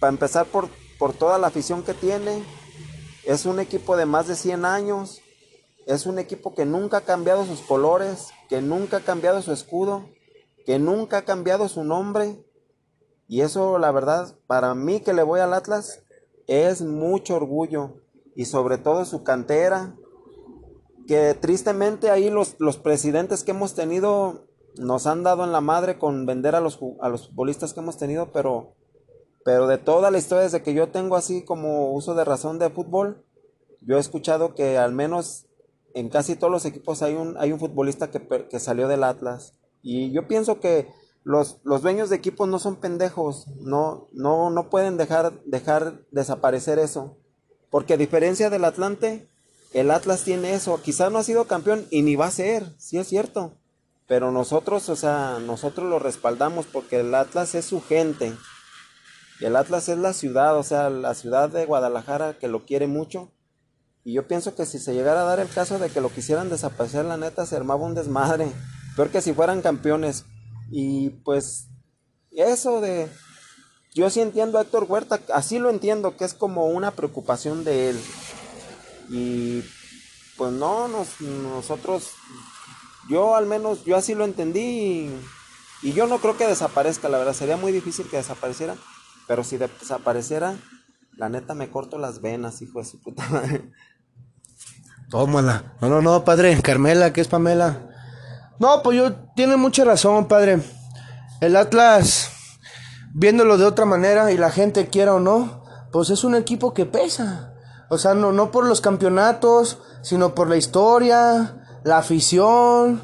Para 0.00 0.12
empezar 0.12 0.46
por, 0.46 0.68
por 0.98 1.12
toda 1.12 1.38
la 1.38 1.48
afición 1.48 1.82
que 1.82 1.94
tiene, 1.94 2.42
es 3.24 3.46
un 3.46 3.60
equipo 3.60 3.96
de 3.96 4.06
más 4.06 4.28
de 4.28 4.36
100 4.36 4.64
años, 4.64 5.20
es 5.86 6.06
un 6.06 6.18
equipo 6.18 6.54
que 6.54 6.64
nunca 6.64 6.98
ha 6.98 7.00
cambiado 7.02 7.44
sus 7.44 7.60
colores, 7.60 8.28
que 8.48 8.60
nunca 8.60 8.98
ha 8.98 9.00
cambiado 9.00 9.42
su 9.42 9.52
escudo, 9.52 10.08
que 10.64 10.78
nunca 10.78 11.18
ha 11.18 11.24
cambiado 11.24 11.68
su 11.68 11.84
nombre. 11.84 12.44
Y 13.28 13.40
eso, 13.40 13.78
la 13.78 13.90
verdad, 13.90 14.36
para 14.46 14.74
mí 14.74 15.00
que 15.00 15.12
le 15.12 15.22
voy 15.22 15.40
al 15.40 15.54
Atlas, 15.54 16.00
es 16.46 16.82
mucho 16.82 17.36
orgullo. 17.36 18.02
Y 18.34 18.44
sobre 18.46 18.78
todo 18.78 19.04
su 19.04 19.22
cantera, 19.24 19.94
que 21.06 21.34
tristemente 21.34 22.10
ahí 22.10 22.30
los, 22.30 22.56
los 22.58 22.76
presidentes 22.76 23.44
que 23.44 23.52
hemos 23.52 23.74
tenido 23.74 24.46
nos 24.78 25.06
han 25.06 25.22
dado 25.22 25.44
en 25.44 25.52
la 25.52 25.60
madre 25.60 25.98
con 25.98 26.26
vender 26.26 26.54
a 26.54 26.60
los, 26.60 26.78
a 27.00 27.08
los 27.08 27.28
futbolistas 27.28 27.72
que 27.72 27.80
hemos 27.80 27.96
tenido, 27.96 28.32
pero, 28.32 28.74
pero 29.44 29.66
de 29.66 29.78
toda 29.78 30.10
la 30.10 30.18
historia 30.18 30.44
desde 30.44 30.62
que 30.62 30.74
yo 30.74 30.88
tengo 30.88 31.16
así 31.16 31.44
como 31.44 31.92
uso 31.92 32.14
de 32.14 32.24
razón 32.24 32.58
de 32.58 32.70
fútbol, 32.70 33.24
yo 33.80 33.96
he 33.96 34.00
escuchado 34.00 34.54
que 34.54 34.78
al 34.78 34.92
menos 34.92 35.46
en 35.94 36.10
casi 36.10 36.36
todos 36.36 36.52
los 36.52 36.64
equipos 36.66 37.02
hay 37.02 37.14
un, 37.14 37.36
hay 37.38 37.52
un 37.52 37.60
futbolista 37.60 38.10
que, 38.10 38.46
que 38.48 38.60
salió 38.60 38.88
del 38.88 39.04
Atlas. 39.04 39.54
Y 39.82 40.12
yo 40.12 40.28
pienso 40.28 40.60
que 40.60 40.88
los, 41.22 41.60
los 41.64 41.82
dueños 41.82 42.10
de 42.10 42.16
equipos 42.16 42.48
no 42.48 42.58
son 42.58 42.76
pendejos, 42.76 43.46
no, 43.60 44.08
no, 44.12 44.50
no 44.50 44.68
pueden 44.68 44.96
dejar, 44.96 45.40
dejar 45.44 46.04
desaparecer 46.10 46.78
eso. 46.78 47.16
Porque 47.70 47.94
a 47.94 47.96
diferencia 47.96 48.50
del 48.50 48.64
Atlante, 48.64 49.30
el 49.76 49.90
Atlas 49.90 50.22
tiene 50.22 50.54
eso. 50.54 50.80
Quizá 50.82 51.10
no 51.10 51.18
ha 51.18 51.22
sido 51.22 51.44
campeón 51.44 51.86
y 51.90 52.00
ni 52.02 52.16
va 52.16 52.26
a 52.26 52.30
ser, 52.30 52.74
sí 52.78 52.96
es 52.96 53.08
cierto. 53.08 53.52
Pero 54.08 54.30
nosotros, 54.30 54.88
o 54.88 54.96
sea, 54.96 55.38
nosotros 55.38 55.88
lo 55.90 55.98
respaldamos 55.98 56.64
porque 56.66 57.00
el 57.00 57.14
Atlas 57.14 57.54
es 57.54 57.66
su 57.66 57.82
gente. 57.82 58.32
Y 59.38 59.44
el 59.44 59.54
Atlas 59.54 59.90
es 59.90 59.98
la 59.98 60.14
ciudad, 60.14 60.56
o 60.56 60.62
sea, 60.62 60.88
la 60.88 61.14
ciudad 61.14 61.50
de 61.50 61.66
Guadalajara 61.66 62.38
que 62.38 62.48
lo 62.48 62.64
quiere 62.64 62.86
mucho. 62.86 63.30
Y 64.02 64.14
yo 64.14 64.26
pienso 64.26 64.54
que 64.54 64.64
si 64.64 64.78
se 64.78 64.94
llegara 64.94 65.22
a 65.22 65.24
dar 65.24 65.40
el 65.40 65.48
caso 65.48 65.78
de 65.78 65.90
que 65.90 66.00
lo 66.00 66.08
quisieran 66.08 66.48
desaparecer, 66.48 67.04
la 67.04 67.18
neta 67.18 67.44
se 67.44 67.56
armaba 67.56 67.84
un 67.84 67.94
desmadre. 67.94 68.50
Peor 68.94 69.10
que 69.10 69.20
si 69.20 69.34
fueran 69.34 69.60
campeones. 69.60 70.24
Y 70.70 71.10
pues, 71.10 71.66
eso 72.30 72.80
de. 72.80 73.10
Yo 73.94 74.08
sí 74.08 74.20
entiendo 74.20 74.58
a 74.58 74.62
Héctor 74.62 74.86
Huerta, 74.88 75.20
así 75.34 75.58
lo 75.58 75.70
entiendo, 75.70 76.16
que 76.16 76.24
es 76.24 76.34
como 76.34 76.66
una 76.66 76.92
preocupación 76.92 77.64
de 77.64 77.90
él. 77.90 78.00
Y 79.08 79.62
pues 80.36 80.52
no, 80.52 80.88
nos- 80.88 81.20
nosotros, 81.20 82.10
yo 83.08 83.36
al 83.36 83.46
menos, 83.46 83.84
yo 83.84 83.96
así 83.96 84.14
lo 84.14 84.24
entendí 84.24 85.10
y, 85.82 85.92
yo 85.92 86.06
no 86.06 86.18
creo 86.18 86.36
que 86.36 86.46
desaparezca, 86.46 87.08
la 87.08 87.18
verdad, 87.18 87.32
sería 87.32 87.56
muy 87.56 87.70
difícil 87.72 88.06
que 88.08 88.16
desapareciera, 88.16 88.74
pero 89.28 89.44
si 89.44 89.56
desapareciera, 89.56 90.56
la 91.16 91.28
neta 91.28 91.54
me 91.54 91.70
corto 91.70 91.98
las 91.98 92.20
venas, 92.20 92.60
hijo 92.62 92.80
de 92.80 92.84
su 92.84 93.00
puta. 93.00 93.24
Tómala. 95.10 95.76
No, 95.80 95.88
no, 95.88 96.02
no, 96.02 96.24
padre. 96.24 96.60
Carmela, 96.62 97.12
que 97.12 97.20
es 97.20 97.28
Pamela. 97.28 97.88
No, 98.58 98.82
pues 98.82 98.98
yo 98.98 99.14
tiene 99.36 99.56
mucha 99.56 99.84
razón, 99.84 100.26
padre. 100.28 100.60
El 101.40 101.56
Atlas, 101.56 102.30
viéndolo 103.14 103.58
de 103.58 103.64
otra 103.64 103.84
manera 103.84 104.32
y 104.32 104.36
la 104.38 104.50
gente 104.50 104.88
quiera 104.88 105.14
o 105.14 105.20
no, 105.20 105.64
pues 105.92 106.10
es 106.10 106.24
un 106.24 106.34
equipo 106.34 106.74
que 106.74 106.86
pesa. 106.86 107.52
O 107.88 107.98
sea, 107.98 108.14
no, 108.14 108.32
no 108.32 108.50
por 108.50 108.66
los 108.66 108.80
campeonatos, 108.80 109.78
sino 110.02 110.34
por 110.34 110.48
la 110.48 110.56
historia, 110.56 111.54
la 111.84 111.98
afición, 111.98 113.00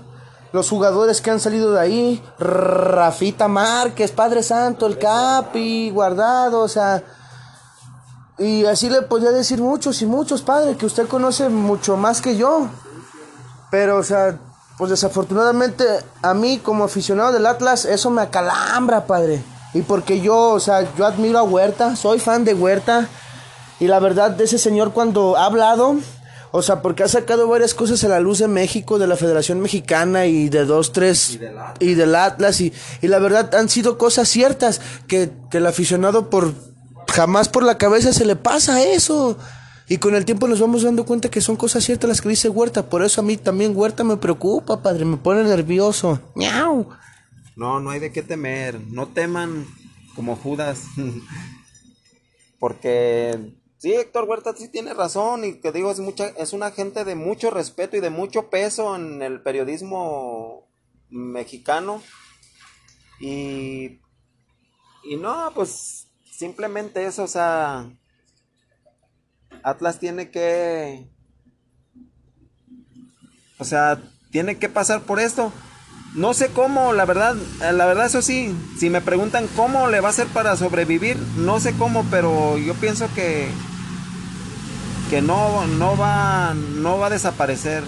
los 0.53 0.69
jugadores 0.69 1.21
que 1.21 1.31
han 1.31 1.41
salido 1.41 1.73
de 1.73 1.81
ahí. 1.81 2.25
Rafita 2.39 3.49
Márquez, 3.49 4.11
Padre 4.11 4.43
Santo, 4.43 4.87
el 4.87 4.99
Capi, 4.99 5.91
Guardado, 5.91 6.61
o 6.61 6.69
sea, 6.69 7.03
y 8.39 8.65
así 8.65 8.89
le 8.89 9.03
podría 9.03 9.31
decir 9.31 9.61
muchos 9.61 10.03
y 10.03 10.07
muchos, 10.07 10.43
padre, 10.43 10.77
que 10.77 10.87
usted 10.87 11.07
conoce 11.07 11.49
mucho 11.49 11.97
más 11.97 12.21
que 12.21 12.37
yo. 12.37 12.67
Pero, 13.71 13.99
o 13.99 14.03
sea, 14.03 14.39
pues 14.79 14.91
desafortunadamente 14.91 15.85
a 16.23 16.35
mí 16.35 16.59
como 16.59 16.85
aficionado 16.85 17.33
del 17.33 17.47
Atlas 17.47 17.85
eso 17.85 18.11
me 18.11 18.23
acalambra, 18.23 19.07
padre. 19.07 19.43
Y 19.75 19.83
porque 19.83 20.21
yo, 20.21 20.51
o 20.51 20.61
sea, 20.61 20.93
yo 20.97 21.07
admiro 21.07 21.39
a 21.39 21.43
Huerta, 21.43 21.95
soy 21.95 22.19
fan 22.19 22.45
de 22.45 22.55
Huerta. 22.55 23.09
Y 23.83 23.89
la 23.89 23.99
verdad, 23.99 24.31
de 24.31 24.45
ese 24.45 24.59
señor 24.59 24.93
cuando 24.93 25.37
ha 25.37 25.47
hablado, 25.47 25.97
o 26.53 26.63
sea, 26.63 26.83
porque 26.83 27.03
ha 27.03 27.09
sacado 27.09 27.49
varias 27.49 27.75
cosas 27.75 28.05
a 28.05 28.09
la 28.09 28.21
luz 28.21 28.39
de 28.39 28.47
México, 28.47 29.01
de 29.01 29.09
la 29.09 29.17
Federación 29.17 29.59
Mexicana 29.59 30.27
y 30.27 30.49
de 30.51 30.65
dos, 30.65 30.93
tres, 30.93 31.41
y 31.81 31.95
del 31.95 32.15
Atlas, 32.15 32.61
y, 32.61 32.73
y, 33.01 33.09
la 33.09 33.19
verdad 33.19 33.53
han 33.57 33.69
sido 33.69 33.99
cosas 33.99 34.29
ciertas 34.29 34.81
que, 35.09 35.33
que 35.51 35.59
el 35.59 35.67
aficionado 35.67 36.31
por 36.31 36.55
jamás 37.09 37.49
por 37.49 37.65
la 37.65 37.77
cabeza 37.77 38.13
se 38.13 38.25
le 38.25 38.37
pasa 38.37 38.85
eso. 38.85 39.37
Y 39.89 39.99
con 39.99 40.15
el 40.15 40.25
tiempo 40.25 40.47
nos 40.47 40.61
vamos 40.61 40.85
dando 40.85 41.05
cuenta 41.05 41.29
que 41.29 41.41
son 41.41 41.57
cosas 41.57 41.83
ciertas 41.83 42.07
las 42.07 42.21
que 42.21 42.29
dice 42.29 42.49
Huerta. 42.49 42.89
Por 42.89 43.03
eso 43.03 43.21
a 43.21 43.25
mí 43.25 43.37
también 43.37 43.77
Huerta 43.77 44.05
me 44.05 44.17
preocupa, 44.17 44.81
padre. 44.81 45.05
Me 45.05 45.17
pone 45.17 45.43
nervioso. 45.43 46.21
¡Miau! 46.37 46.89
No, 47.57 47.81
no 47.81 47.91
hay 47.91 47.99
de 47.99 48.13
qué 48.13 48.23
temer. 48.23 48.81
No 48.93 49.09
teman 49.09 49.67
como 50.15 50.37
Judas. 50.37 50.83
Porque 52.61 53.57
sí, 53.83 53.93
Héctor 53.95 54.29
Huerta 54.29 54.55
sí 54.57 54.69
tiene 54.69 54.95
razón. 54.95 55.45
Y 55.45 55.61
que 55.61 55.73
digo, 55.73 55.91
es, 55.91 55.99
mucha, 55.99 56.29
es 56.29 56.53
una 56.53 56.71
gente 56.71 57.05
de 57.05 57.17
mucho 57.17 57.51
respeto 57.51 57.97
y 57.97 58.01
de 58.01 58.11
mucho 58.11 58.49
peso 58.49 58.95
en 58.95 59.21
el 59.23 59.43
periodismo 59.43 60.69
mexicano. 61.11 62.01
Y, 63.21 64.01
y 65.03 65.17
no, 65.19 65.51
pues 65.55 66.07
simplemente 66.31 67.05
eso, 67.05 67.25
o 67.25 67.29
sea 67.29 67.89
Atlas 69.63 69.99
tiene 69.99 70.31
que... 70.31 71.09
O 73.59 73.65
sea, 73.65 74.01
tiene 74.31 74.59
que 74.59 74.69
pasar 74.69 75.03
por 75.03 75.21
esto. 75.21 75.53
No 76.15 76.35
sé 76.35 76.49
cómo, 76.49 76.93
la 76.93 77.05
verdad, 77.05 77.37
la 77.61 77.87
verdad 77.87 78.07
eso 78.07 78.21
sí, 78.21 78.55
si 78.79 78.91
me 78.91 79.01
preguntan 79.01 79.47
cómo 79.57 79.89
le 79.89 80.01
va 80.01 80.09
a 80.09 80.11
hacer 80.11 80.27
para 80.27 80.57
sobrevivir, 80.57 81.17
no 81.37 81.59
sé 81.59 81.75
cómo, 81.75 82.05
pero 82.11 82.59
yo 82.59 82.75
pienso 82.75 83.09
que 83.15 83.49
que 85.13 85.21
no 85.21 85.67
no 85.67 85.95
va 85.95 86.55
no 86.55 86.97
va 86.97 87.09
a 87.09 87.11
desaparecer 87.11 87.85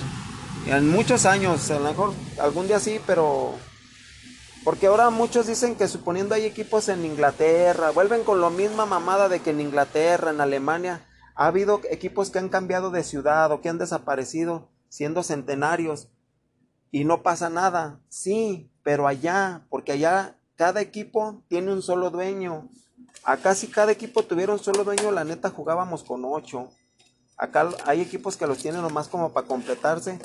en 0.66 0.90
muchos 0.90 1.24
años, 1.24 1.70
a 1.70 1.78
lo 1.78 1.88
mejor 1.88 2.12
algún 2.38 2.66
día 2.66 2.78
sí, 2.78 3.00
pero 3.06 3.54
porque 4.62 4.88
ahora 4.88 5.08
muchos 5.08 5.46
dicen 5.46 5.74
que 5.74 5.88
suponiendo 5.88 6.34
hay 6.34 6.44
equipos 6.44 6.90
en 6.90 7.02
Inglaterra, 7.02 7.92
vuelven 7.92 8.24
con 8.24 8.42
la 8.42 8.50
misma 8.50 8.84
mamada 8.84 9.30
de 9.30 9.40
que 9.40 9.52
en 9.52 9.62
Inglaterra, 9.62 10.32
en 10.32 10.42
Alemania, 10.42 11.08
ha 11.34 11.46
habido 11.46 11.80
equipos 11.88 12.28
que 12.28 12.40
han 12.40 12.50
cambiado 12.50 12.90
de 12.90 13.02
ciudad 13.02 13.50
o 13.52 13.62
que 13.62 13.70
han 13.70 13.78
desaparecido 13.78 14.68
siendo 14.90 15.22
centenarios 15.22 16.10
y 16.90 17.04
no 17.04 17.22
pasa 17.22 17.48
nada. 17.48 18.00
Sí, 18.10 18.70
pero 18.82 19.08
allá, 19.08 19.64
porque 19.70 19.92
allá 19.92 20.36
cada 20.56 20.82
equipo 20.82 21.42
tiene 21.48 21.72
un 21.72 21.80
solo 21.80 22.10
dueño. 22.10 22.68
Acá 23.22 23.54
si 23.54 23.68
cada 23.68 23.92
equipo 23.92 24.24
tuviera 24.24 24.52
un 24.52 24.58
solo 24.58 24.84
dueño, 24.84 25.10
la 25.10 25.24
neta 25.24 25.48
jugábamos 25.48 26.04
con 26.04 26.22
ocho. 26.26 26.68
Acá 27.36 27.68
hay 27.84 28.00
equipos 28.00 28.36
que 28.36 28.46
los 28.46 28.58
tienen 28.58 28.82
nomás 28.82 29.08
como 29.08 29.32
para 29.32 29.46
completarse. 29.46 30.18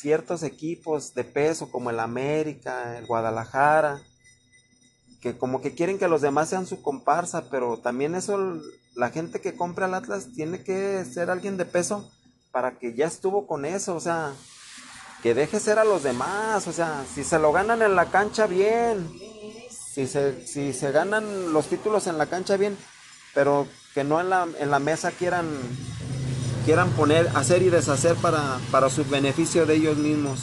Ciertos 0.00 0.42
equipos 0.42 1.14
de 1.14 1.24
peso 1.24 1.70
como 1.70 1.90
el 1.90 2.00
América, 2.00 2.98
el 2.98 3.06
Guadalajara, 3.06 4.00
que 5.20 5.38
como 5.38 5.60
que 5.60 5.74
quieren 5.74 5.98
que 5.98 6.08
los 6.08 6.20
demás 6.20 6.48
sean 6.48 6.66
su 6.66 6.82
comparsa, 6.82 7.48
pero 7.50 7.78
también 7.78 8.14
eso 8.14 8.60
la 8.94 9.10
gente 9.10 9.40
que 9.40 9.56
compra 9.56 9.86
el 9.86 9.94
Atlas 9.94 10.28
tiene 10.34 10.62
que 10.62 11.04
ser 11.04 11.30
alguien 11.30 11.56
de 11.56 11.64
peso 11.64 12.10
para 12.50 12.78
que 12.78 12.94
ya 12.94 13.06
estuvo 13.06 13.46
con 13.46 13.64
eso, 13.64 13.94
o 13.94 14.00
sea, 14.00 14.32
que 15.22 15.34
deje 15.34 15.60
ser 15.60 15.78
a 15.78 15.84
los 15.84 16.02
demás, 16.02 16.66
o 16.66 16.72
sea, 16.72 17.04
si 17.14 17.22
se 17.22 17.38
lo 17.38 17.52
ganan 17.52 17.82
en 17.82 17.94
la 17.94 18.10
cancha 18.10 18.46
bien, 18.46 19.08
si 19.70 20.06
se, 20.06 20.46
si 20.46 20.72
se 20.72 20.90
ganan 20.90 21.52
los 21.52 21.68
títulos 21.68 22.08
en 22.08 22.18
la 22.18 22.26
cancha 22.26 22.56
bien, 22.56 22.76
pero 23.32 23.68
que 23.94 24.04
no 24.04 24.20
en 24.20 24.28
la, 24.28 24.48
en 24.58 24.70
la 24.70 24.80
mesa 24.80 25.12
quieran 25.12 25.46
quieran 26.62 26.90
poner, 26.90 27.28
hacer 27.34 27.62
y 27.62 27.70
deshacer 27.70 28.14
para, 28.16 28.58
para 28.70 28.88
su 28.90 29.04
beneficio 29.04 29.66
de 29.66 29.74
ellos 29.74 29.96
mismos. 29.96 30.40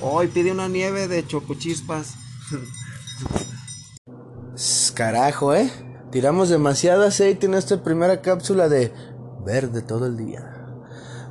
Hoy 0.00 0.28
pide 0.28 0.50
una 0.52 0.68
nieve 0.68 1.08
de 1.08 1.26
chocuchispas. 1.26 2.14
Carajo, 4.94 5.54
¿eh? 5.54 5.70
Tiramos 6.10 6.48
demasiado 6.48 7.06
aceite 7.06 7.46
en 7.46 7.54
esta 7.54 7.82
primera 7.82 8.20
cápsula 8.20 8.68
de 8.68 8.92
verde 9.44 9.82
todo 9.82 10.06
el 10.06 10.16
día. 10.16 10.56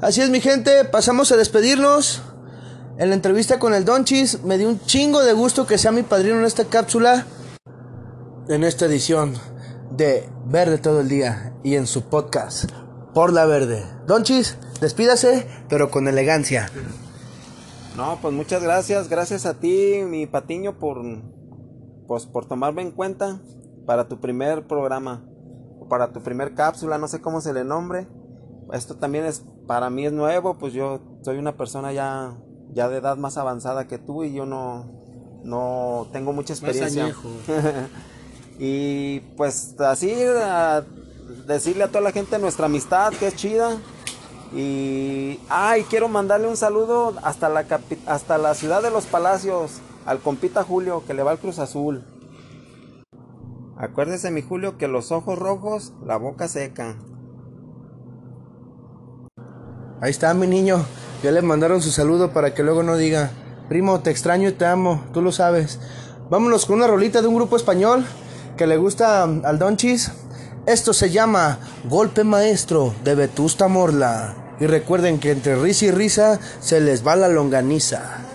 Así 0.02 0.22
es, 0.22 0.30
mi 0.30 0.40
gente, 0.40 0.86
pasamos 0.86 1.32
a 1.32 1.38
despedirnos. 1.38 2.22
En 2.98 3.10
la 3.10 3.16
entrevista 3.16 3.60
con 3.60 3.74
el 3.74 3.86
Donchis 3.86 4.44
me 4.44 4.58
dio 4.58 4.70
un 4.70 4.80
chingo 4.82 5.24
de 5.24 5.34
gusto 5.34 5.68
que 5.68 5.78
sea 5.78 5.92
mi 5.92 6.04
padrino 6.04 6.40
en 6.40 6.46
esta 6.46 6.66
cápsula. 6.66 7.26
En 8.48 8.64
esta 8.64 8.86
edición 8.86 9.36
de 9.92 10.30
Verde 10.46 10.78
todo 10.78 11.02
el 11.02 11.10
día 11.10 11.54
y 11.64 11.76
en 11.76 11.86
su 11.86 12.04
podcast 12.04 12.72
Por 13.14 13.34
la 13.34 13.46
Verde. 13.46 13.84
Donchis, 14.08 14.58
despídase, 14.82 15.48
pero 15.68 15.92
con 15.92 16.08
elegancia. 16.08 16.70
No, 17.98 18.18
pues 18.22 18.34
muchas 18.34 18.64
gracias, 18.64 19.10
gracias 19.10 19.46
a 19.46 19.56
ti, 19.56 20.02
mi 20.06 20.26
patiño, 20.26 20.80
por, 20.80 21.02
pues, 22.08 22.26
por 22.26 22.46
tomarme 22.46 22.82
en 22.82 22.92
cuenta 22.92 23.40
para 23.86 24.08
tu 24.08 24.20
primer 24.20 24.68
programa 24.68 25.24
para 25.90 26.14
tu 26.14 26.22
primer 26.22 26.54
cápsula, 26.54 26.98
no 26.98 27.10
sé 27.10 27.20
cómo 27.20 27.42
se 27.42 27.52
le 27.54 27.66
nombre. 27.66 28.08
Esto 28.72 28.96
también 28.96 29.26
es 29.26 29.44
para 29.68 29.90
mí 29.90 30.06
es 30.06 30.14
nuevo, 30.14 30.58
pues 30.58 30.72
yo 30.74 31.02
soy 31.24 31.38
una 31.38 31.58
persona 31.58 31.92
ya 31.92 32.38
ya 32.72 32.88
de 32.88 32.98
edad 32.98 33.18
más 33.18 33.38
avanzada 33.38 33.88
que 33.88 33.98
tú 33.98 34.24
y 34.24 34.32
yo 34.32 34.46
no 34.46 34.86
no 35.44 36.08
tengo 36.14 36.32
mucha 36.32 36.54
experiencia. 36.54 37.14
y 38.60 39.20
pues 39.36 39.76
así 39.80 40.14
decirle 41.46 41.84
a 41.84 41.88
toda 41.88 42.02
la 42.02 42.12
gente 42.12 42.40
nuestra 42.40 42.66
amistad 42.66 43.14
que 43.14 43.28
es 43.28 43.36
chida. 43.36 43.78
Y 44.54 45.40
ay, 45.50 45.84
quiero 45.84 46.08
mandarle 46.08 46.48
un 46.48 46.58
saludo 46.58 47.14
hasta 47.24 47.50
la 47.50 47.66
hasta 48.08 48.38
la 48.38 48.56
ciudad 48.56 48.82
de 48.82 48.90
los 48.90 49.06
Palacios 49.06 49.80
al 50.06 50.20
compita 50.20 50.64
Julio 50.64 51.04
que 51.06 51.14
le 51.14 51.24
va 51.24 51.32
al 51.32 51.40
Cruz 51.40 51.60
Azul. 51.60 52.04
Acuérdese, 53.78 54.30
mi 54.30 54.42
Julio, 54.42 54.78
que 54.78 54.90
los 54.90 55.12
ojos 55.12 55.40
rojos, 55.40 55.94
la 56.06 56.18
boca 56.18 56.50
seca. 56.50 56.98
Ahí 60.02 60.12
está, 60.12 60.34
mi 60.34 60.48
niño. 60.48 60.84
Ya 61.24 61.32
le 61.32 61.42
mandaron 61.42 61.82
su 61.82 61.92
saludo 61.92 62.34
para 62.34 62.54
que 62.54 62.64
luego 62.64 62.84
no 62.84 62.98
diga, 62.98 63.32
primo, 63.70 64.02
te 64.02 64.10
extraño 64.10 64.50
y 64.50 64.52
te 64.54 64.66
amo, 64.66 65.04
tú 65.14 65.22
lo 65.22 65.32
sabes. 65.32 65.80
Vámonos 66.30 66.66
con 66.66 66.78
una 66.78 66.88
rolita 66.88 67.22
de 67.22 67.28
un 67.28 67.36
grupo 67.36 67.56
español 67.56 68.06
que 68.58 68.68
le 68.68 68.76
gusta 68.76 69.24
al 69.24 69.60
Donchis. 69.60 70.12
Esto 70.66 70.94
se 70.94 71.10
llama 71.10 71.60
Golpe 71.90 72.24
Maestro 72.24 72.94
de 73.04 73.16
Vetusta 73.16 73.68
Morla. 73.68 74.36
Y 74.60 74.68
recuerden 74.68 75.20
que 75.20 75.32
entre 75.32 75.56
risa 75.56 75.86
y 75.86 75.92
risa 75.92 76.40
se 76.60 76.80
les 76.82 77.06
va 77.06 77.16
la 77.16 77.30
longaniza. 77.30 78.29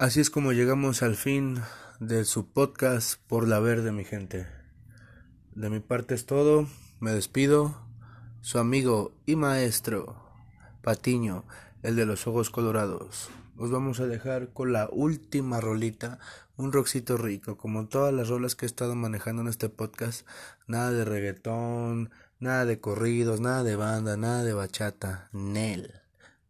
Así 0.00 0.20
es 0.20 0.30
como 0.30 0.52
llegamos 0.52 1.02
al 1.02 1.16
fin 1.16 1.60
de 1.98 2.24
su 2.24 2.46
podcast 2.46 3.20
por 3.26 3.48
la 3.48 3.58
verde, 3.58 3.90
mi 3.90 4.04
gente. 4.04 4.46
De 5.56 5.70
mi 5.70 5.80
parte 5.80 6.14
es 6.14 6.24
todo, 6.24 6.68
me 7.00 7.10
despido. 7.10 7.76
Su 8.40 8.60
amigo 8.60 9.10
y 9.26 9.34
maestro, 9.34 10.14
Patiño, 10.82 11.44
el 11.82 11.96
de 11.96 12.06
los 12.06 12.28
ojos 12.28 12.50
colorados. 12.50 13.28
Os 13.56 13.72
vamos 13.72 13.98
a 13.98 14.06
dejar 14.06 14.52
con 14.52 14.72
la 14.72 14.88
última 14.92 15.60
rolita, 15.60 16.20
un 16.56 16.72
roxito 16.72 17.16
rico, 17.16 17.56
como 17.56 17.88
todas 17.88 18.14
las 18.14 18.28
rolas 18.28 18.54
que 18.54 18.66
he 18.66 18.68
estado 18.68 18.94
manejando 18.94 19.42
en 19.42 19.48
este 19.48 19.68
podcast. 19.68 20.24
Nada 20.68 20.92
de 20.92 21.04
reggaetón, 21.04 22.10
nada 22.38 22.66
de 22.66 22.78
corridos, 22.78 23.40
nada 23.40 23.64
de 23.64 23.74
banda, 23.74 24.16
nada 24.16 24.44
de 24.44 24.52
bachata, 24.52 25.28
Nel, 25.32 25.92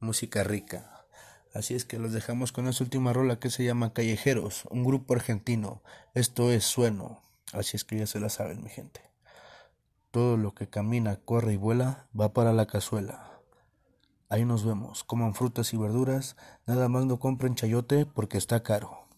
música 0.00 0.44
rica. 0.44 0.97
Así 1.58 1.74
es 1.74 1.84
que 1.84 1.98
los 1.98 2.12
dejamos 2.12 2.52
con 2.52 2.68
esta 2.68 2.84
última 2.84 3.12
rola 3.12 3.40
que 3.40 3.50
se 3.50 3.64
llama 3.64 3.92
Callejeros, 3.92 4.66
un 4.70 4.84
grupo 4.84 5.14
argentino. 5.14 5.82
Esto 6.14 6.52
es 6.52 6.62
Sueno. 6.62 7.20
Así 7.52 7.76
es 7.76 7.82
que 7.82 7.98
ya 7.98 8.06
se 8.06 8.20
la 8.20 8.28
saben, 8.28 8.62
mi 8.62 8.70
gente. 8.70 9.00
Todo 10.12 10.36
lo 10.36 10.54
que 10.54 10.68
camina, 10.68 11.16
corre 11.16 11.54
y 11.54 11.56
vuela 11.56 12.06
va 12.18 12.32
para 12.32 12.52
la 12.52 12.66
cazuela. 12.66 13.40
Ahí 14.28 14.44
nos 14.44 14.64
vemos. 14.64 15.02
Coman 15.02 15.34
frutas 15.34 15.74
y 15.74 15.76
verduras. 15.76 16.36
Nada 16.64 16.88
más 16.88 17.06
no 17.06 17.18
compren 17.18 17.56
chayote 17.56 18.06
porque 18.06 18.38
está 18.38 18.62
caro. 18.62 19.08